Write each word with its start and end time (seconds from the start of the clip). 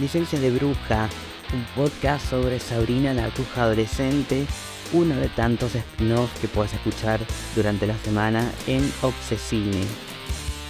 Licencia 0.00 0.40
de 0.40 0.50
Bruja, 0.50 1.10
un 1.52 1.64
podcast 1.74 2.30
sobre 2.30 2.58
Sabrina 2.58 3.12
la 3.12 3.28
bruja 3.28 3.64
adolescente, 3.64 4.46
uno 4.92 5.14
de 5.14 5.28
tantos 5.28 5.74
spin-offs 5.74 6.38
que 6.40 6.48
puedes 6.48 6.72
escuchar 6.72 7.20
durante 7.54 7.86
la 7.86 7.96
semana 7.98 8.50
en 8.66 8.90
Obsesine. 9.02 9.84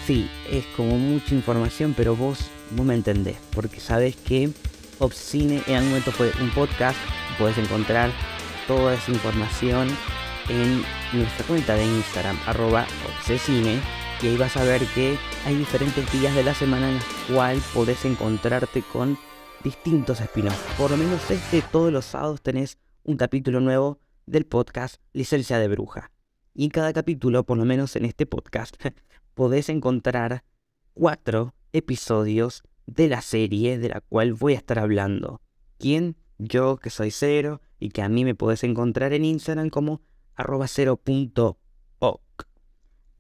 Sí, 0.04 0.28
es 0.50 0.66
como 0.76 0.98
mucha 0.98 1.34
información, 1.34 1.94
pero 1.96 2.16
vos, 2.16 2.50
vos 2.72 2.84
me 2.84 2.94
entendés, 2.94 3.36
porque 3.54 3.78
sabes 3.78 4.16
que 4.16 4.50
Obsesine 4.98 5.62
en 5.68 5.74
algún 5.76 5.90
momento 5.90 6.10
fue 6.10 6.32
un 6.40 6.50
podcast, 6.50 6.98
puedes 7.38 7.56
encontrar 7.56 8.10
toda 8.66 8.94
esa 8.94 9.12
información 9.12 9.88
en 10.48 10.82
nuestra 11.12 11.46
cuenta 11.46 11.74
de 11.76 11.84
Instagram, 11.84 12.37
arroba 12.46 12.84
Obsesine 13.09 13.80
y 14.23 14.26
ahí 14.26 14.37
vas 14.37 14.57
a 14.57 14.65
ver 14.65 14.82
que 14.95 15.16
hay 15.46 15.57
diferentes 15.57 16.13
días 16.13 16.35
de 16.35 16.45
la 16.45 16.54
semana 16.54 16.88
en 16.88 16.96
los 16.96 17.04
cuales 17.32 17.65
podés 17.73 18.04
encontrarte 18.04 18.82
con 18.82 19.16
distintos 19.65 20.21
spin 20.21 20.49
Por 20.77 20.90
lo 20.90 20.96
menos 20.96 21.30
este, 21.30 21.62
todos 21.62 21.90
los 21.93 22.04
sábados 22.04 22.43
tenés 22.43 22.79
un 23.04 23.16
capítulo 23.16 23.60
nuevo 23.60 23.99
del 24.27 24.45
podcast 24.45 25.01
Licencia 25.12 25.59
de 25.59 25.68
Bruja. 25.68 26.10
Y 26.54 26.65
en 26.65 26.71
cada 26.71 26.93
capítulo, 26.93 27.45
por 27.45 27.57
lo 27.57 27.65
menos 27.65 27.96
en 27.96 28.04
este 28.04 28.27
podcast, 28.27 28.77
podés 29.35 29.68
encontrar 29.71 30.45
cuatro 30.93 31.55
episodios 31.73 32.62
de 32.87 33.09
la 33.09 33.23
serie 33.23 33.79
de 33.79 33.88
la 33.88 34.01
cual 34.01 34.34
voy 34.34 34.55
a 34.55 34.59
estar 34.59 34.79
hablando. 34.79 35.40
¿Quién? 35.79 36.16
Yo, 36.37 36.77
que 36.77 36.90
soy 36.90 37.10
cero, 37.10 37.62
y 37.79 37.90
que 37.90 38.02
a 38.02 38.09
mí 38.09 38.24
me 38.24 38.34
podés 38.34 38.65
encontrar 38.65 39.15
en 39.15 39.24
Instagram 39.24 39.71
como 39.71 40.02
arroba 40.34 40.66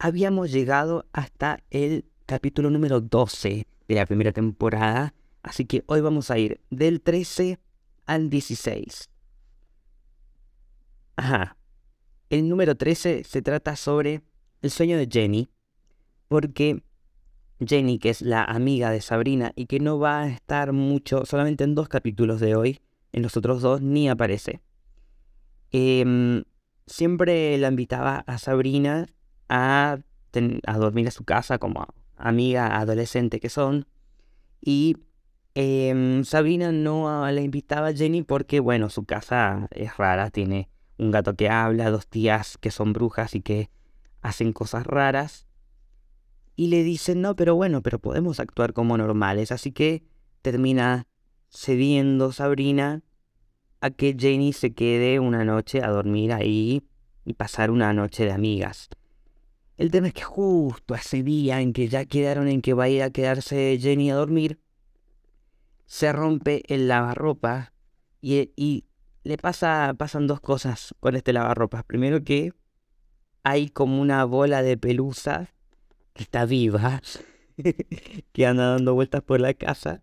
habíamos 0.00 0.50
llegado 0.50 1.04
hasta 1.12 1.62
el 1.70 2.06
capítulo 2.24 2.70
número 2.70 3.02
12 3.02 3.66
de 3.86 3.94
la 3.94 4.06
primera 4.06 4.32
temporada, 4.32 5.12
así 5.42 5.66
que 5.66 5.84
hoy 5.86 6.00
vamos 6.00 6.30
a 6.30 6.38
ir 6.38 6.58
del 6.70 7.02
13 7.02 7.60
al 8.06 8.30
16. 8.30 9.10
Ajá. 11.16 11.56
El 12.30 12.48
número 12.48 12.76
13 12.76 13.24
se 13.24 13.42
trata 13.42 13.76
sobre 13.76 14.22
el 14.62 14.70
sueño 14.70 14.96
de 14.96 15.06
Jenny, 15.10 15.50
porque 16.28 16.82
Jenny, 17.60 17.98
que 17.98 18.08
es 18.08 18.22
la 18.22 18.42
amiga 18.42 18.90
de 18.90 19.02
Sabrina 19.02 19.52
y 19.54 19.66
que 19.66 19.80
no 19.80 19.98
va 19.98 20.22
a 20.22 20.28
estar 20.28 20.72
mucho, 20.72 21.26
solamente 21.26 21.64
en 21.64 21.74
dos 21.74 21.88
capítulos 21.88 22.40
de 22.40 22.56
hoy, 22.56 22.80
en 23.12 23.20
los 23.20 23.36
otros 23.36 23.60
dos 23.60 23.82
ni 23.82 24.08
aparece. 24.08 24.62
Em, 25.72 26.44
siempre 26.86 27.58
la 27.58 27.68
invitaba 27.68 28.24
a 28.26 28.38
Sabrina 28.38 29.06
a, 29.50 29.98
dormir 30.32 31.08
a 31.08 31.10
su 31.10 31.24
casa 31.24 31.58
como 31.58 31.86
amiga 32.16 32.78
adolescente 32.78 33.40
que 33.40 33.50
son. 33.50 33.86
Y 34.62 34.96
em, 35.54 36.24
Sabrina 36.24 36.70
no 36.72 37.30
la 37.30 37.40
invitaba 37.40 37.88
a 37.88 37.92
Jenny 37.92 38.22
porque, 38.22 38.60
bueno, 38.60 38.88
su 38.88 39.04
casa 39.04 39.68
es 39.72 39.96
rara, 39.96 40.30
tiene 40.30 40.70
un 40.98 41.10
gato 41.10 41.34
que 41.34 41.50
habla, 41.50 41.90
dos 41.90 42.06
tías 42.06 42.58
que 42.58 42.70
son 42.70 42.92
brujas 42.92 43.34
y 43.34 43.40
que 43.42 43.70
hacen 44.22 44.52
cosas 44.52 44.86
raras. 44.86 45.46
Y 46.54 46.68
le 46.68 46.84
dicen, 46.84 47.20
no, 47.20 47.34
pero 47.34 47.56
bueno, 47.56 47.82
pero 47.82 47.98
podemos 47.98 48.38
actuar 48.38 48.72
como 48.72 48.96
normales. 48.96 49.50
Así 49.50 49.72
que 49.72 50.04
termina 50.42 51.08
cediendo 51.48 52.32
Sabrina 52.32 53.02
a 53.80 53.90
que 53.90 54.14
Jenny 54.16 54.52
se 54.52 54.74
quede 54.74 55.18
una 55.18 55.44
noche 55.44 55.82
a 55.82 55.88
dormir 55.88 56.32
ahí 56.32 56.86
y 57.24 57.32
pasar 57.32 57.70
una 57.70 57.92
noche 57.92 58.26
de 58.26 58.32
amigas. 58.32 58.90
El 59.80 59.90
tema 59.90 60.08
es 60.08 60.12
que 60.12 60.24
justo 60.24 60.94
ese 60.94 61.22
día 61.22 61.62
en 61.62 61.72
que 61.72 61.88
ya 61.88 62.04
quedaron 62.04 62.48
en 62.48 62.60
que 62.60 62.74
va 62.74 62.84
a 62.84 62.88
ir 62.90 63.02
a 63.02 63.08
quedarse 63.08 63.78
Jenny 63.80 64.10
a 64.10 64.14
dormir, 64.14 64.60
se 65.86 66.12
rompe 66.12 66.62
el 66.68 66.86
lavarropa 66.86 67.72
y, 68.20 68.52
y 68.56 68.84
le 69.22 69.38
pasa, 69.38 69.94
pasan 69.96 70.26
dos 70.26 70.42
cosas 70.42 70.94
con 71.00 71.16
este 71.16 71.32
lavarropas. 71.32 71.82
Primero 71.84 72.22
que 72.22 72.52
hay 73.42 73.70
como 73.70 74.02
una 74.02 74.22
bola 74.26 74.62
de 74.62 74.76
pelusa 74.76 75.48
que 76.12 76.24
está 76.24 76.44
viva, 76.44 77.00
que 78.32 78.46
anda 78.46 78.72
dando 78.72 78.92
vueltas 78.92 79.22
por 79.22 79.40
la 79.40 79.54
casa 79.54 80.02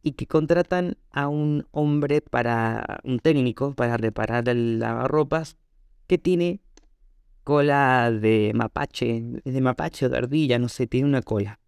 y 0.00 0.12
que 0.12 0.28
contratan 0.28 0.96
a 1.10 1.26
un 1.26 1.66
hombre 1.72 2.20
para, 2.20 3.00
un 3.02 3.18
técnico 3.18 3.74
para 3.74 3.96
reparar 3.96 4.48
el 4.48 4.78
lavarropas 4.78 5.56
que 6.06 6.18
tiene 6.18 6.60
cola 7.48 8.10
de 8.10 8.52
mapache, 8.54 9.22
de 9.42 9.60
mapache 9.62 10.04
o 10.04 10.10
de 10.10 10.18
ardilla, 10.18 10.58
no 10.58 10.68
sé, 10.68 10.86
tiene 10.86 11.08
una 11.08 11.22
cola. 11.22 11.58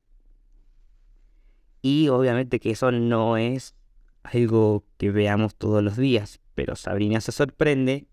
Y 1.81 2.09
obviamente 2.09 2.61
que 2.61 2.73
eso 2.73 2.93
no 2.93 3.39
es 3.39 3.75
algo 4.23 4.85
que 4.99 5.11
veamos 5.11 5.55
todos 5.55 5.83
los 5.83 5.97
días, 5.97 6.39
pero 6.55 6.77
Sabrina 6.77 7.23
se 7.23 7.33
sorprende 7.33 8.09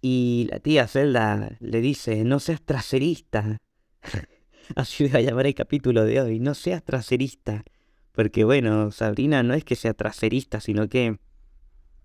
y 0.00 0.46
la 0.48 0.60
tía 0.60 0.86
Zelda 0.86 1.56
le 1.58 1.80
dice, 1.80 2.22
no 2.22 2.38
seas 2.38 2.62
traserista. 2.62 3.58
Así 4.76 5.08
voy 5.08 5.16
a 5.16 5.22
llamar 5.22 5.48
el 5.48 5.56
capítulo 5.56 6.04
de 6.04 6.20
hoy, 6.20 6.38
no 6.38 6.54
seas 6.54 6.84
traserista. 6.84 7.64
Porque 8.12 8.44
bueno, 8.44 8.92
Sabrina 8.92 9.42
no 9.42 9.54
es 9.54 9.64
que 9.64 9.74
sea 9.74 9.92
traserista, 9.92 10.60
sino 10.60 10.88
que 10.88 11.18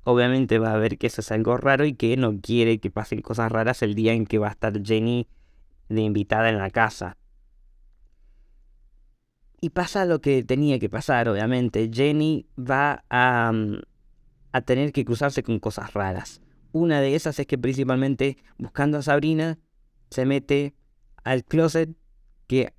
obviamente 0.03 0.59
va 0.59 0.73
a 0.73 0.77
ver 0.77 0.97
que 0.97 1.07
eso 1.07 1.21
es 1.21 1.31
algo 1.31 1.57
raro 1.57 1.85
y 1.85 1.93
que 1.93 2.17
no 2.17 2.39
quiere 2.41 2.79
que 2.79 2.91
pasen 2.91 3.21
cosas 3.21 3.51
raras 3.51 3.81
el 3.81 3.95
día 3.95 4.13
en 4.13 4.25
que 4.25 4.39
va 4.39 4.47
a 4.47 4.51
estar 4.51 4.73
Jenny 4.83 5.27
de 5.89 6.01
invitada 6.01 6.49
en 6.49 6.57
la 6.57 6.69
casa. 6.69 7.17
Y 9.59 9.69
pasa 9.69 10.05
lo 10.05 10.21
que 10.21 10.43
tenía 10.43 10.79
que 10.79 10.89
pasar, 10.89 11.29
obviamente. 11.29 11.89
Jenny 11.93 12.47
va 12.57 13.03
a, 13.09 13.51
mm, 13.53 13.81
a 14.53 14.61
tener 14.61 14.91
que 14.91 15.05
cruzarse 15.05 15.43
con 15.43 15.59
cosas 15.59 15.93
raras. 15.93 16.41
Una 16.71 16.99
de 17.01 17.15
esas 17.15 17.37
es 17.37 17.45
que 17.45 17.57
principalmente 17.57 18.37
buscando 18.57 18.97
a 18.97 19.01
Sabrina 19.01 19.59
se 20.09 20.25
mete 20.25 20.73
al 21.23 21.43
closet 21.43 21.95
que 22.47 22.73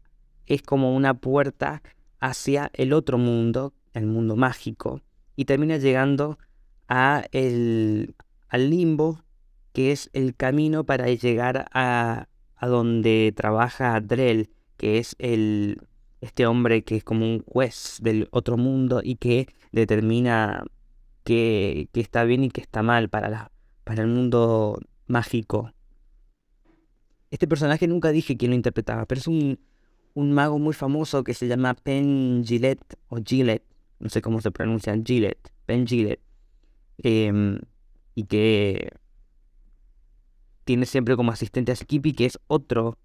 es 0.46 0.62
como 0.62 0.94
una 0.94 1.14
puerta 1.14 1.82
hacia 2.18 2.70
el 2.74 2.92
otro 2.92 3.18
mundo, 3.18 3.74
el 3.92 4.06
mundo 4.06 4.36
mágico, 4.36 5.02
y 5.36 5.44
termina 5.44 5.76
llegando 5.76 6.38
a 6.92 7.24
el, 7.32 8.14
al 8.50 8.68
limbo, 8.68 9.24
que 9.72 9.92
es 9.92 10.10
el 10.12 10.36
camino 10.36 10.84
para 10.84 11.08
llegar 11.08 11.64
a, 11.72 12.28
a 12.54 12.68
donde 12.68 13.32
trabaja 13.34 13.98
Drell, 14.02 14.50
que 14.76 14.98
es 14.98 15.16
el, 15.18 15.80
este 16.20 16.46
hombre 16.46 16.84
que 16.84 16.96
es 16.96 17.04
como 17.04 17.24
un 17.24 17.42
juez 17.44 17.96
del 18.02 18.28
otro 18.30 18.58
mundo 18.58 19.00
y 19.02 19.16
que 19.16 19.46
determina 19.72 20.64
qué, 21.24 21.88
está 21.94 22.24
bien 22.24 22.44
y 22.44 22.50
qué 22.50 22.60
está 22.60 22.82
mal 22.82 23.08
para, 23.08 23.30
la, 23.30 23.52
para 23.84 24.02
el 24.02 24.08
mundo 24.08 24.78
mágico. 25.06 25.72
Este 27.30 27.48
personaje 27.48 27.88
nunca 27.88 28.10
dije 28.10 28.36
quién 28.36 28.50
lo 28.50 28.54
interpretaba, 28.54 29.06
pero 29.06 29.18
es 29.18 29.28
un, 29.28 29.58
un 30.12 30.32
mago 30.32 30.58
muy 30.58 30.74
famoso 30.74 31.24
que 31.24 31.32
se 31.32 31.48
llama 31.48 31.72
Penn 31.72 32.44
Gillette 32.44 32.98
o 33.08 33.16
Gillette, 33.24 33.64
no 33.98 34.10
sé 34.10 34.20
cómo 34.20 34.42
se 34.42 34.50
pronuncia, 34.50 34.94
Gillette, 35.02 35.50
Penn 35.64 35.86
Gillette. 35.86 36.31
Em, 37.02 37.58
y 38.14 38.24
que 38.24 38.92
tiene 40.64 40.86
siempre 40.86 41.16
como 41.16 41.32
asistente 41.32 41.72
a 41.72 41.76
Skippy, 41.76 42.12
que 42.12 42.26
es 42.26 42.38
otro 42.46 42.98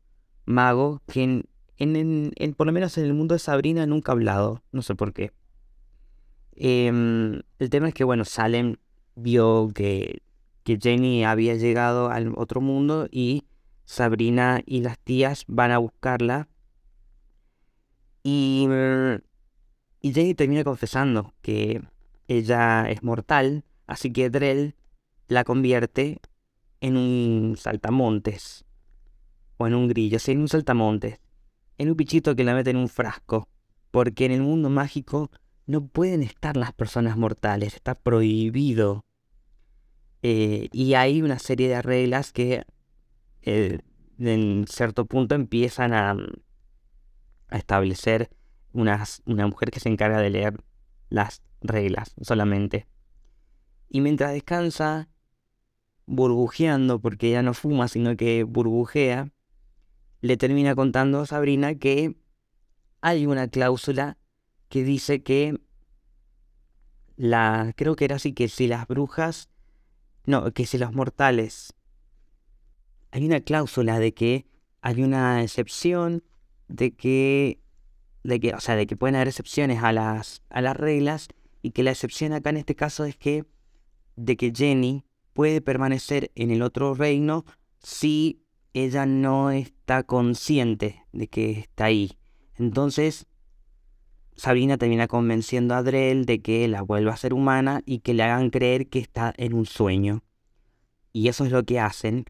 mago 0.45 1.01
que 1.07 1.23
en, 1.23 1.43
en, 1.77 2.53
por 2.53 2.67
lo 2.67 2.73
menos 2.73 2.97
en 2.97 3.05
el 3.05 3.13
mundo 3.13 3.33
de 3.33 3.39
Sabrina 3.39 3.85
nunca 3.85 4.11
ha 4.11 4.13
hablado, 4.13 4.63
no 4.71 4.81
sé 4.81 4.95
por 4.95 5.13
qué. 5.13 5.31
Em, 6.55 7.41
el 7.59 7.69
tema 7.69 7.87
es 7.87 7.93
que, 7.93 8.03
bueno, 8.03 8.25
Salem 8.25 8.75
vio 9.15 9.69
que, 9.73 10.21
que 10.63 10.77
Jenny 10.81 11.23
había 11.23 11.55
llegado 11.55 12.09
al 12.09 12.33
otro 12.35 12.61
mundo 12.61 13.07
y 13.11 13.45
Sabrina 13.85 14.61
y 14.65 14.81
las 14.81 14.99
tías 14.99 15.45
van 15.47 15.71
a 15.71 15.77
buscarla. 15.79 16.47
Y, 18.23 18.67
y 20.01 20.13
Jenny 20.13 20.33
termina 20.33 20.63
confesando 20.63 21.33
que 21.41 21.81
ella 22.27 22.89
es 22.89 23.01
mortal 23.03 23.63
Así 23.87 24.11
que 24.11 24.29
Drell 24.29 24.75
la 25.27 25.43
convierte 25.43 26.19
en 26.81 26.97
un 26.97 27.55
saltamontes. 27.57 28.65
O 29.57 29.65
en 29.65 29.73
un 29.73 29.87
grillo, 29.87 30.19
sí, 30.19 30.33
en 30.33 30.41
un 30.41 30.49
saltamontes. 30.49 31.19
En 31.77 31.89
un 31.89 31.95
pichito 31.95 32.35
que 32.35 32.43
la 32.43 32.53
mete 32.53 32.69
en 32.69 32.77
un 32.77 32.89
frasco. 32.89 33.47
Porque 33.89 34.25
en 34.25 34.33
el 34.33 34.41
mundo 34.41 34.69
mágico 34.69 35.31
no 35.65 35.87
pueden 35.87 36.21
estar 36.21 36.57
las 36.57 36.73
personas 36.73 37.17
mortales. 37.17 37.73
Está 37.73 37.95
prohibido. 37.95 39.05
Eh, 40.21 40.67
y 40.71 40.93
hay 40.93 41.21
una 41.21 41.39
serie 41.39 41.69
de 41.69 41.81
reglas 41.81 42.33
que 42.33 42.65
eh, 43.41 43.79
en 44.19 44.65
cierto 44.67 45.05
punto 45.05 45.35
empiezan 45.35 45.93
a, 45.93 46.11
a 47.49 47.57
establecer 47.57 48.29
una 48.73 49.05
mujer 49.47 49.71
que 49.71 49.79
se 49.79 49.89
encarga 49.89 50.19
de 50.19 50.29
leer 50.29 50.63
las 51.09 51.41
reglas 51.61 52.13
solamente. 52.21 52.87
Y 53.89 54.01
mientras 54.01 54.33
descansa, 54.33 55.09
burbujeando, 56.05 56.99
porque 56.99 57.29
ella 57.29 57.43
no 57.43 57.53
fuma, 57.53 57.87
sino 57.87 58.15
que 58.17 58.43
burbujea, 58.43 59.31
le 60.21 60.37
termina 60.37 60.75
contando 60.75 61.21
a 61.21 61.25
Sabrina 61.25 61.75
que 61.75 62.15
hay 63.01 63.25
una 63.25 63.47
cláusula 63.47 64.17
que 64.69 64.83
dice 64.83 65.21
que 65.21 65.59
la 67.15 67.73
creo 67.75 67.95
que 67.95 68.05
era 68.05 68.17
así 68.17 68.33
que 68.33 68.47
si 68.47 68.67
las 68.67 68.87
brujas 68.87 69.49
no, 70.25 70.51
que 70.51 70.65
si 70.65 70.77
los 70.77 70.93
mortales 70.93 71.73
hay 73.11 73.25
una 73.25 73.39
cláusula 73.39 73.99
de 73.99 74.13
que 74.13 74.45
hay 74.81 75.01
una 75.01 75.41
excepción 75.43 76.23
de 76.67 76.95
que 76.95 77.61
de 78.23 78.39
que, 78.41 78.53
o 78.53 78.59
sea, 78.59 78.75
de 78.75 78.87
que 78.87 78.97
pueden 78.97 79.15
haber 79.15 79.29
excepciones 79.29 79.81
a 79.83 79.93
las 79.93 80.43
a 80.49 80.61
las 80.61 80.75
reglas 80.75 81.27
y 81.61 81.71
que 81.71 81.83
la 81.83 81.91
excepción 81.91 82.33
acá 82.33 82.49
en 82.49 82.57
este 82.57 82.75
caso 82.75 83.05
es 83.05 83.15
que 83.15 83.45
de 84.17 84.35
que 84.35 84.51
Jenny 84.53 85.05
puede 85.33 85.61
permanecer 85.61 86.31
en 86.35 86.51
el 86.51 86.61
otro 86.61 86.93
reino 86.93 87.45
si 87.79 88.41
ella 88.73 89.05
no 89.05 89.51
está 89.51 90.03
consciente 90.03 91.03
de 91.13 91.27
que 91.27 91.51
está 91.51 91.85
ahí. 91.85 92.17
Entonces, 92.55 93.27
Sabrina 94.35 94.77
termina 94.77 95.07
convenciendo 95.07 95.73
a 95.73 95.83
Drell 95.83 96.25
de 96.25 96.41
que 96.41 96.67
la 96.67 96.81
vuelva 96.81 97.13
a 97.13 97.17
ser 97.17 97.33
humana 97.33 97.81
y 97.85 97.99
que 97.99 98.13
le 98.13 98.23
hagan 98.23 98.49
creer 98.49 98.87
que 98.87 98.99
está 98.99 99.33
en 99.37 99.53
un 99.53 99.65
sueño. 99.65 100.23
Y 101.13 101.27
eso 101.27 101.45
es 101.45 101.51
lo 101.51 101.63
que 101.63 101.79
hacen, 101.79 102.25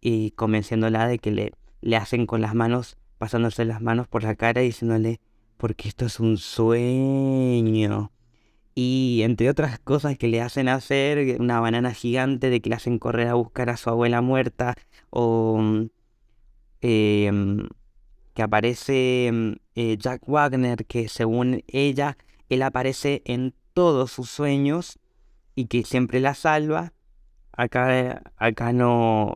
y 0.00 0.32
convenciéndola 0.32 1.06
de 1.06 1.18
que 1.18 1.30
le, 1.30 1.52
le 1.80 1.96
hacen 1.96 2.26
con 2.26 2.40
las 2.40 2.54
manos, 2.54 2.96
pasándose 3.18 3.64
las 3.64 3.80
manos 3.80 4.08
por 4.08 4.24
la 4.24 4.34
cara 4.34 4.62
y 4.62 4.66
diciéndole, 4.66 5.20
porque 5.56 5.88
esto 5.88 6.06
es 6.06 6.18
un 6.18 6.38
sueño. 6.38 7.83
Entre 9.24 9.48
otras 9.48 9.78
cosas 9.78 10.18
que 10.18 10.28
le 10.28 10.42
hacen 10.42 10.68
hacer, 10.68 11.40
una 11.40 11.58
banana 11.58 11.94
gigante 11.94 12.50
de 12.50 12.60
que 12.60 12.68
le 12.68 12.76
hacen 12.76 12.98
correr 12.98 13.28
a 13.28 13.34
buscar 13.34 13.70
a 13.70 13.78
su 13.78 13.88
abuela 13.88 14.20
muerta, 14.20 14.74
o 15.08 15.56
mm, 15.58 15.86
em, 16.82 17.68
que 18.34 18.42
aparece 18.42 19.30
mm, 19.32 19.52
eh, 19.76 19.96
Jack 19.98 20.28
Wagner, 20.28 20.84
que 20.84 21.08
según 21.08 21.64
ella, 21.68 22.18
él 22.50 22.62
aparece 22.62 23.22
en 23.24 23.54
todos 23.72 24.12
sus 24.12 24.28
sueños 24.28 24.98
y 25.54 25.66
que 25.66 25.84
siempre 25.84 26.20
la 26.20 26.34
salva. 26.34 26.92
Acá, 27.52 28.22
acá 28.36 28.72
no 28.74 29.34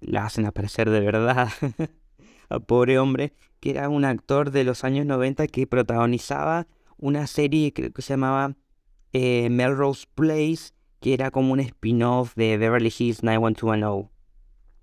la 0.00 0.24
hacen 0.24 0.46
aparecer 0.46 0.90
de 0.90 1.00
verdad. 1.00 1.50
a 2.48 2.58
pobre 2.58 2.98
hombre, 2.98 3.32
que 3.60 3.70
era 3.70 3.88
un 3.88 4.04
actor 4.04 4.50
de 4.50 4.64
los 4.64 4.82
años 4.82 5.06
90 5.06 5.46
que 5.46 5.68
protagonizaba 5.68 6.66
una 6.98 7.28
serie 7.28 7.72
que 7.72 7.92
se 8.02 8.14
llamaba 8.14 8.56
eh, 9.12 9.48
Melrose 9.50 10.06
Place, 10.14 10.72
que 11.00 11.14
era 11.14 11.30
como 11.30 11.52
un 11.52 11.60
spin-off 11.60 12.34
de 12.36 12.56
Beverly 12.56 12.92
Hills 12.96 13.22
91210. 13.22 14.10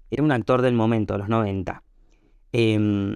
Era 0.10 0.24
un 0.24 0.32
actor 0.32 0.62
del 0.62 0.74
momento, 0.74 1.14
de 1.14 1.20
los 1.20 1.30
90. 1.30 1.84
Em, 2.52 3.16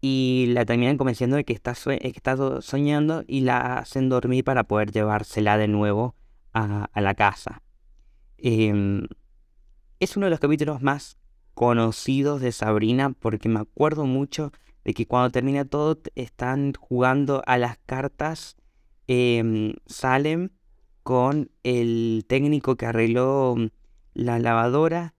y 0.00 0.46
la 0.48 0.64
terminan 0.64 0.96
convenciendo 0.96 1.36
de 1.36 1.44
que 1.44 1.52
está, 1.52 1.74
soñando 1.74 3.24
y 3.26 3.42
la 3.42 3.78
hacen 3.78 4.08
dormir 4.08 4.44
para 4.44 4.64
poder 4.64 4.90
llevársela 4.90 5.56
de 5.58 5.68
nuevo 5.68 6.16
a, 6.52 6.88
la 6.94 7.14
casa. 7.14 7.62
Em, 8.38 9.06
es 10.00 10.16
uno 10.16 10.26
de 10.26 10.30
los 10.30 10.40
capítulos 10.40 10.82
más 10.82 11.18
conocidos 11.54 12.40
de 12.40 12.52
Sabrina 12.52 13.10
porque 13.10 13.48
me 13.48 13.60
acuerdo 13.60 14.04
mucho 14.06 14.52
de 14.84 14.94
que 14.94 15.06
cuando 15.06 15.30
termina 15.30 15.64
todo 15.64 16.00
están 16.14 16.72
jugando 16.72 17.42
a 17.46 17.58
las 17.58 17.78
cartas 17.86 18.56
eh, 19.14 19.74
Salem 19.84 20.48
con 21.02 21.50
el 21.64 22.24
técnico 22.26 22.76
que 22.76 22.86
arregló 22.86 23.54
mm, 23.58 23.66
la 24.14 24.38
lavadora, 24.38 25.14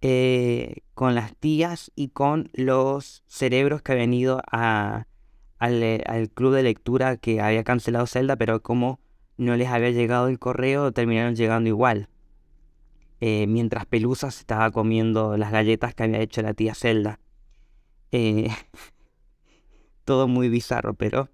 eh, 0.00 0.76
con 0.94 1.14
las 1.14 1.36
tías 1.36 1.92
y 1.94 2.08
con 2.08 2.48
los 2.54 3.24
cerebros 3.26 3.82
que 3.82 3.92
habían 3.92 4.14
ido 4.14 4.40
a, 4.50 5.06
eh, 5.60 6.02
al, 6.06 6.30
club 6.30 6.54
de 6.54 6.62
lectura 6.62 7.18
que 7.18 7.42
había 7.42 7.62
cancelado 7.62 8.06
Zelda, 8.06 8.36
pero 8.36 8.62
como 8.62 9.00
no 9.36 9.54
les 9.56 9.68
había 9.68 9.90
llegado 9.90 10.28
el 10.28 10.38
correo, 10.38 10.92
terminaron 10.92 11.36
llegando 11.36 11.68
igual. 11.68 12.08
Eh, 13.20 13.46
mientras 13.46 13.84
Pelusa 13.84 14.30
se 14.30 14.40
estaba 14.40 14.70
comiendo 14.70 15.36
las 15.36 15.52
galletas 15.52 15.94
que 15.94 16.04
había 16.04 16.20
hecho 16.20 16.40
la 16.40 16.54
tía 16.54 16.74
Zelda. 16.74 17.20
todo 20.06 20.26
muy 20.26 20.48
bizarro, 20.48 20.94
pero 20.94 21.28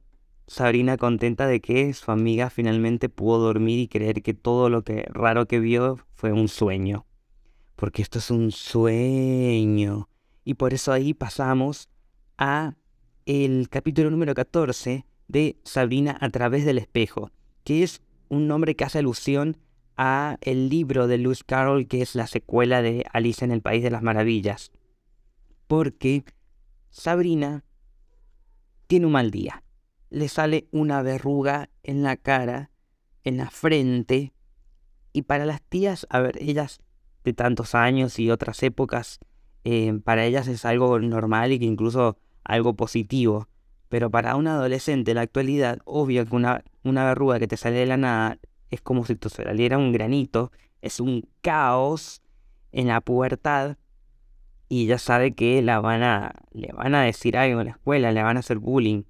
Sabrina 0.52 0.98
contenta 0.98 1.46
de 1.46 1.62
que 1.62 1.94
su 1.94 2.10
amiga 2.10 2.50
finalmente 2.50 3.08
pudo 3.08 3.38
dormir 3.38 3.78
y 3.78 3.88
creer 3.88 4.22
que 4.22 4.34
todo 4.34 4.68
lo 4.68 4.82
que 4.82 5.06
raro 5.08 5.46
que 5.46 5.58
vio 5.58 5.98
fue 6.12 6.30
un 6.30 6.46
sueño. 6.46 7.06
Porque 7.74 8.02
esto 8.02 8.18
es 8.18 8.30
un 8.30 8.52
sueño. 8.52 10.10
Y 10.44 10.52
por 10.52 10.74
eso 10.74 10.92
ahí 10.92 11.14
pasamos 11.14 11.88
a 12.36 12.74
el 13.24 13.70
capítulo 13.70 14.10
número 14.10 14.34
14 14.34 15.06
de 15.26 15.56
Sabrina 15.64 16.18
a 16.20 16.28
través 16.28 16.66
del 16.66 16.76
espejo, 16.76 17.30
que 17.64 17.82
es 17.82 18.02
un 18.28 18.46
nombre 18.46 18.76
que 18.76 18.84
hace 18.84 18.98
alusión 18.98 19.56
a 19.96 20.36
el 20.42 20.68
libro 20.68 21.06
de 21.06 21.16
Lewis 21.16 21.44
Carroll, 21.44 21.88
que 21.88 22.02
es 22.02 22.14
la 22.14 22.26
secuela 22.26 22.82
de 22.82 23.06
Alice 23.14 23.42
en 23.42 23.52
el 23.52 23.62
País 23.62 23.82
de 23.82 23.90
las 23.90 24.02
Maravillas. 24.02 24.70
Porque 25.66 26.24
Sabrina 26.90 27.64
tiene 28.86 29.06
un 29.06 29.12
mal 29.12 29.30
día 29.30 29.61
le 30.12 30.28
sale 30.28 30.68
una 30.72 31.02
verruga 31.02 31.70
en 31.82 32.02
la 32.02 32.16
cara, 32.16 32.70
en 33.24 33.38
la 33.38 33.50
frente, 33.50 34.34
y 35.14 35.22
para 35.22 35.46
las 35.46 35.62
tías, 35.62 36.06
a 36.10 36.20
ver, 36.20 36.36
ellas 36.40 36.80
de 37.24 37.32
tantos 37.32 37.74
años 37.74 38.18
y 38.18 38.30
otras 38.30 38.62
épocas, 38.62 39.20
eh, 39.64 39.98
para 40.04 40.24
ellas 40.26 40.48
es 40.48 40.64
algo 40.64 40.98
normal 40.98 41.52
y 41.52 41.58
que 41.58 41.64
incluso 41.64 42.18
algo 42.44 42.74
positivo. 42.74 43.48
Pero 43.88 44.10
para 44.10 44.36
un 44.36 44.48
adolescente 44.48 45.12
en 45.12 45.16
la 45.16 45.22
actualidad, 45.22 45.78
obvio 45.84 46.26
que 46.26 46.34
una, 46.34 46.62
una 46.82 47.04
verruga 47.04 47.38
que 47.38 47.48
te 47.48 47.56
sale 47.56 47.76
de 47.76 47.86
la 47.86 47.96
nada 47.96 48.38
es 48.70 48.80
como 48.80 49.04
si 49.04 49.16
te 49.16 49.28
saliera 49.28 49.78
un 49.78 49.92
granito, 49.92 50.50
es 50.80 51.00
un 51.00 51.28
caos 51.42 52.22
en 52.70 52.88
la 52.88 53.00
pubertad 53.00 53.76
y 54.68 54.86
ya 54.86 54.98
sabe 54.98 55.34
que 55.34 55.60
la 55.62 55.80
van 55.80 56.02
a, 56.02 56.34
le 56.52 56.72
van 56.72 56.94
a 56.94 57.02
decir 57.02 57.36
algo 57.36 57.60
en 57.60 57.66
la 57.66 57.72
escuela, 57.72 58.12
le 58.12 58.22
van 58.22 58.36
a 58.38 58.40
hacer 58.40 58.58
bullying 58.58 59.04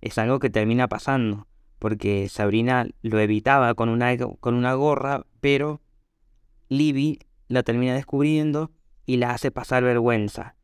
es 0.00 0.18
algo 0.18 0.38
que 0.38 0.50
termina 0.50 0.88
pasando, 0.88 1.46
porque 1.78 2.28
Sabrina 2.28 2.86
lo 3.02 3.18
evitaba 3.18 3.74
con 3.74 3.88
una, 3.88 4.16
con 4.16 4.54
una 4.54 4.74
gorra, 4.74 5.26
pero 5.40 5.80
Libby 6.68 7.20
la 7.48 7.62
termina 7.62 7.94
descubriendo 7.94 8.70
y 9.06 9.16
la 9.16 9.30
hace 9.30 9.50
pasar 9.50 9.82
vergüenza. 9.82 10.54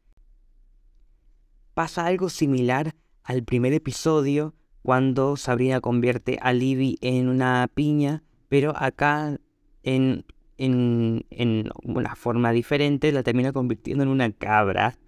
Pasa 1.73 2.07
algo 2.07 2.29
similar 2.29 2.95
al 3.23 3.43
primer 3.43 3.73
episodio 3.73 4.55
cuando 4.83 5.37
Sabrina 5.37 5.81
convierte 5.81 6.38
a 6.43 6.53
Libby 6.53 6.99
en 7.00 7.29
una 7.29 7.69
piña, 7.73 8.23
pero 8.49 8.75
acá 8.76 9.41
en, 9.83 10.25
en, 10.59 11.25
en 11.31 11.71
una 11.83 12.14
forma 12.17 12.53
diferente 12.53 13.11
la 13.12 13.23
termina 13.23 13.53
convirtiendo 13.53 14.05
en 14.05 14.11
una 14.11 14.31
cabra. 14.31 14.99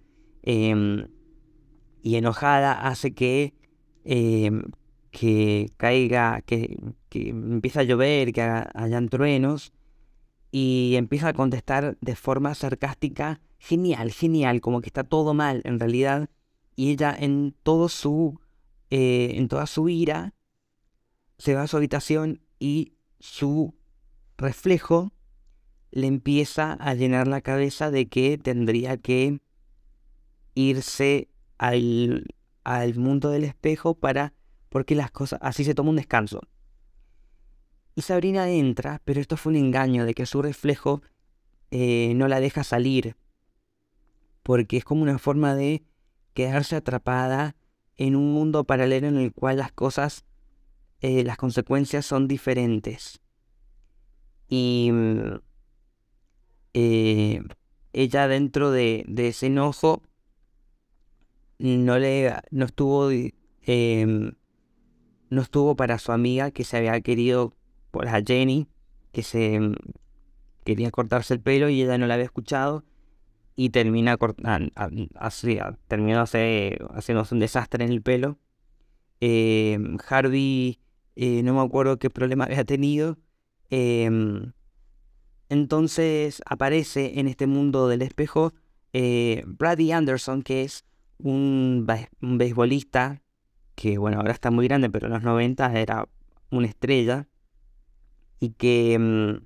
Em, 0.41 1.07
y 2.01 2.15
enojada 2.15 2.87
hace 2.87 3.13
que 3.13 3.53
Em, 4.09 4.63
que 5.11 5.73
caiga, 5.75 6.41
que, 6.45 6.77
que 7.09 7.29
empieza 7.29 7.81
a 7.81 7.83
llover, 7.83 8.31
que 8.31 8.41
hayan 8.41 9.09
truenos, 9.09 9.73
y 10.49 10.93
empieza 10.95 11.27
a 11.29 11.33
contestar 11.33 11.97
de 11.99 12.15
forma 12.15 12.55
sarcástica, 12.55 13.41
genial, 13.59 14.11
genial, 14.11 14.61
como 14.61 14.79
que 14.79 14.87
está 14.87 15.03
todo 15.03 15.33
mal 15.33 15.61
en 15.65 15.77
realidad, 15.79 16.29
y 16.77 16.91
ella 16.91 17.13
en 17.19 17.53
todo 17.63 17.89
su, 17.89 18.39
eh, 18.91 19.33
en 19.35 19.49
toda 19.49 19.65
su 19.67 19.89
ira, 19.89 20.33
se 21.37 21.53
va 21.53 21.63
a 21.63 21.67
su 21.67 21.75
habitación 21.75 22.39
y 22.59 22.93
su 23.19 23.75
reflejo 24.37 25.11
le 25.91 26.07
empieza 26.07 26.73
a 26.73 26.93
llenar 26.93 27.27
la 27.27 27.41
cabeza 27.41 27.91
de 27.91 28.07
que 28.07 28.37
tendría 28.37 28.95
que 28.95 29.41
irse 30.55 31.27
al 31.57 32.25
al 32.67 32.95
mundo 32.95 33.29
del 33.29 33.45
espejo 33.45 33.93
para 33.93 34.33
porque 34.67 34.93
las 34.93 35.09
cosas 35.09 35.39
así 35.41 35.63
se 35.63 35.73
toma 35.73 35.91
un 35.91 35.95
descanso. 35.95 36.41
Y 37.95 38.01
Sabrina 38.01 38.49
entra, 38.49 39.01
pero 39.05 39.21
esto 39.21 39.37
fue 39.37 39.51
un 39.51 39.55
engaño 39.55 40.05
de 40.05 40.13
que 40.13 40.25
su 40.25 40.41
reflejo 40.41 41.01
eh, 41.71 42.11
no 42.15 42.27
la 42.27 42.41
deja 42.41 42.65
salir, 42.65 43.15
porque 44.43 44.75
es 44.75 44.83
como 44.83 45.01
una 45.01 45.17
forma 45.17 45.55
de 45.55 45.85
quedarse 46.33 46.75
atrapada 46.75 47.55
en 47.95 48.17
un 48.17 48.33
mundo 48.33 48.65
paralelo 48.65 49.07
en 49.07 49.17
el 49.17 49.31
cual 49.31 49.57
las 49.57 49.71
cosas, 49.71 50.25
eh, 50.99 51.23
las 51.23 51.37
consecuencias 51.37 52.05
son 52.05 52.27
diferentes. 52.27 53.21
Y 54.49 54.89
mm, 54.91 55.39
eh, 56.73 57.41
ella 57.93 58.27
dentro 58.27 58.71
de, 58.71 59.05
de 59.07 59.29
ese 59.29 59.47
enojo 59.47 60.03
no 61.59 61.97
le 61.99 62.33
no 62.51 62.65
estuvo 62.65 63.09
em, 63.11 64.31
no 65.29 65.41
estuvo 65.41 65.75
para 65.75 65.99
su 65.99 66.11
amiga 66.11 66.51
que 66.51 66.63
se 66.63 66.77
había 66.77 66.99
querido 67.01 67.53
por 67.91 68.07
a 68.07 68.21
Jenny 68.21 68.67
que 69.11 69.23
se 69.23 69.55
em, 69.55 69.75
quería 70.63 70.91
cortarse 70.91 71.33
el 71.33 71.41
pelo 71.41 71.69
y 71.69 71.81
ella 71.81 71.97
no 71.97 72.07
la 72.07 72.15
había 72.15 72.25
escuchado 72.25 72.83
y 73.55 73.69
termina 73.71 74.17
así, 75.15 75.59
terminó 75.87 76.21
haciéndose 76.21 77.33
un 77.33 77.39
desastre 77.39 77.83
en 77.83 77.91
el 77.91 78.01
pelo 78.01 78.37
Em, 79.19 79.97
Harvey, 80.07 80.79
eh, 81.15 81.41
no 81.43 81.55
me 81.55 81.61
acuerdo 81.61 81.97
qué 81.97 82.09
problema 82.09 82.43
había 82.45 82.63
tenido. 82.65 83.17
Entonces 85.49 86.41
aparece 86.45 87.19
en 87.19 87.27
este 87.27 87.47
mundo 87.47 87.87
del 87.87 88.01
espejo 88.01 88.53
eh, 88.93 89.43
Brady 89.45 89.91
Anderson, 89.91 90.41
que 90.41 90.63
es 90.63 90.85
un, 91.19 91.87
un 92.21 92.37
beisbolista 92.37 93.21
que, 93.75 93.97
bueno, 93.97 94.17
ahora 94.17 94.31
está 94.31 94.51
muy 94.51 94.67
grande, 94.67 94.89
pero 94.89 95.07
en 95.07 95.13
los 95.13 95.23
90 95.23 95.79
era 95.79 96.07
una 96.49 96.67
estrella. 96.67 97.27
Y 98.39 98.51
que 98.51 98.93
em, 98.93 99.39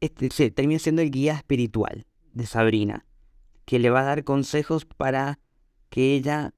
este, 0.00 0.50
termina 0.50 0.78
siendo 0.78 1.02
el 1.02 1.10
guía 1.10 1.34
espiritual 1.34 2.06
de 2.32 2.46
Sabrina, 2.46 3.06
que 3.64 3.78
le 3.78 3.90
va 3.90 4.00
a 4.00 4.04
dar 4.04 4.24
consejos 4.24 4.84
para 4.84 5.40
que 5.88 6.14
ella 6.14 6.52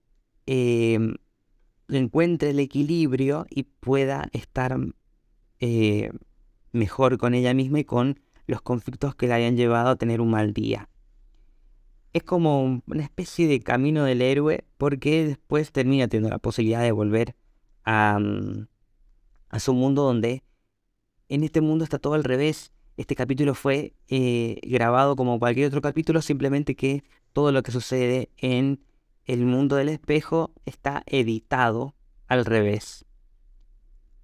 encuentre 1.89 2.51
el 2.51 2.59
equilibrio 2.59 3.47
y 3.51 3.65
pueda 3.65 4.29
estar 4.33 4.77
eh, 5.61 6.11
mejor 6.73 7.19
con 7.19 7.35
ella 7.35 7.55
misma 7.55 7.81
y 7.81 7.85
con 7.85 8.21
los 8.47 8.63
conflictos 8.63 9.15
que 9.15 9.27
le 9.27 9.35
hayan 9.35 9.57
llevado 9.57 9.91
a 9.91 9.97
tener 9.97 10.21
un 10.21 10.31
mal 10.31 10.53
día. 10.53 10.89
Es 12.17 12.23
como 12.23 12.81
una 12.87 13.03
especie 13.03 13.47
de 13.47 13.61
camino 13.61 14.05
del 14.05 14.23
héroe 14.23 14.65
porque 14.79 15.27
después 15.27 15.71
termina 15.71 16.09
teniendo 16.09 16.31
la 16.31 16.39
posibilidad 16.39 16.81
de 16.81 16.91
volver 16.91 17.37
a, 17.85 18.19
mm, 18.19 18.67
su 19.59 19.75
mundo 19.75 20.05
donde 20.05 20.43
en 21.29 21.45
este 21.45 21.61
mundo 21.61 21.85
está 21.85 21.99
todo 21.99 22.15
al 22.15 22.25
revés. 22.25 22.73
Este 22.97 23.15
capítulo 23.15 23.55
fue 23.55 23.93
eh, 24.09 24.59
grabado 24.63 25.15
como 25.15 25.39
cualquier 25.39 25.67
otro 25.67 25.83
capítulo, 25.83 26.23
simplemente 26.23 26.75
que 26.75 27.05
todo 27.35 27.53
lo 27.53 27.63
que 27.63 27.71
sucede 27.71 28.31
en 28.39 28.81
el 29.27 29.45
mundo 29.45 29.77
del 29.77 29.91
espejo 29.91 30.55
está 30.65 31.03
editado 31.05 31.95
al 32.29 32.47
revés. 32.47 33.05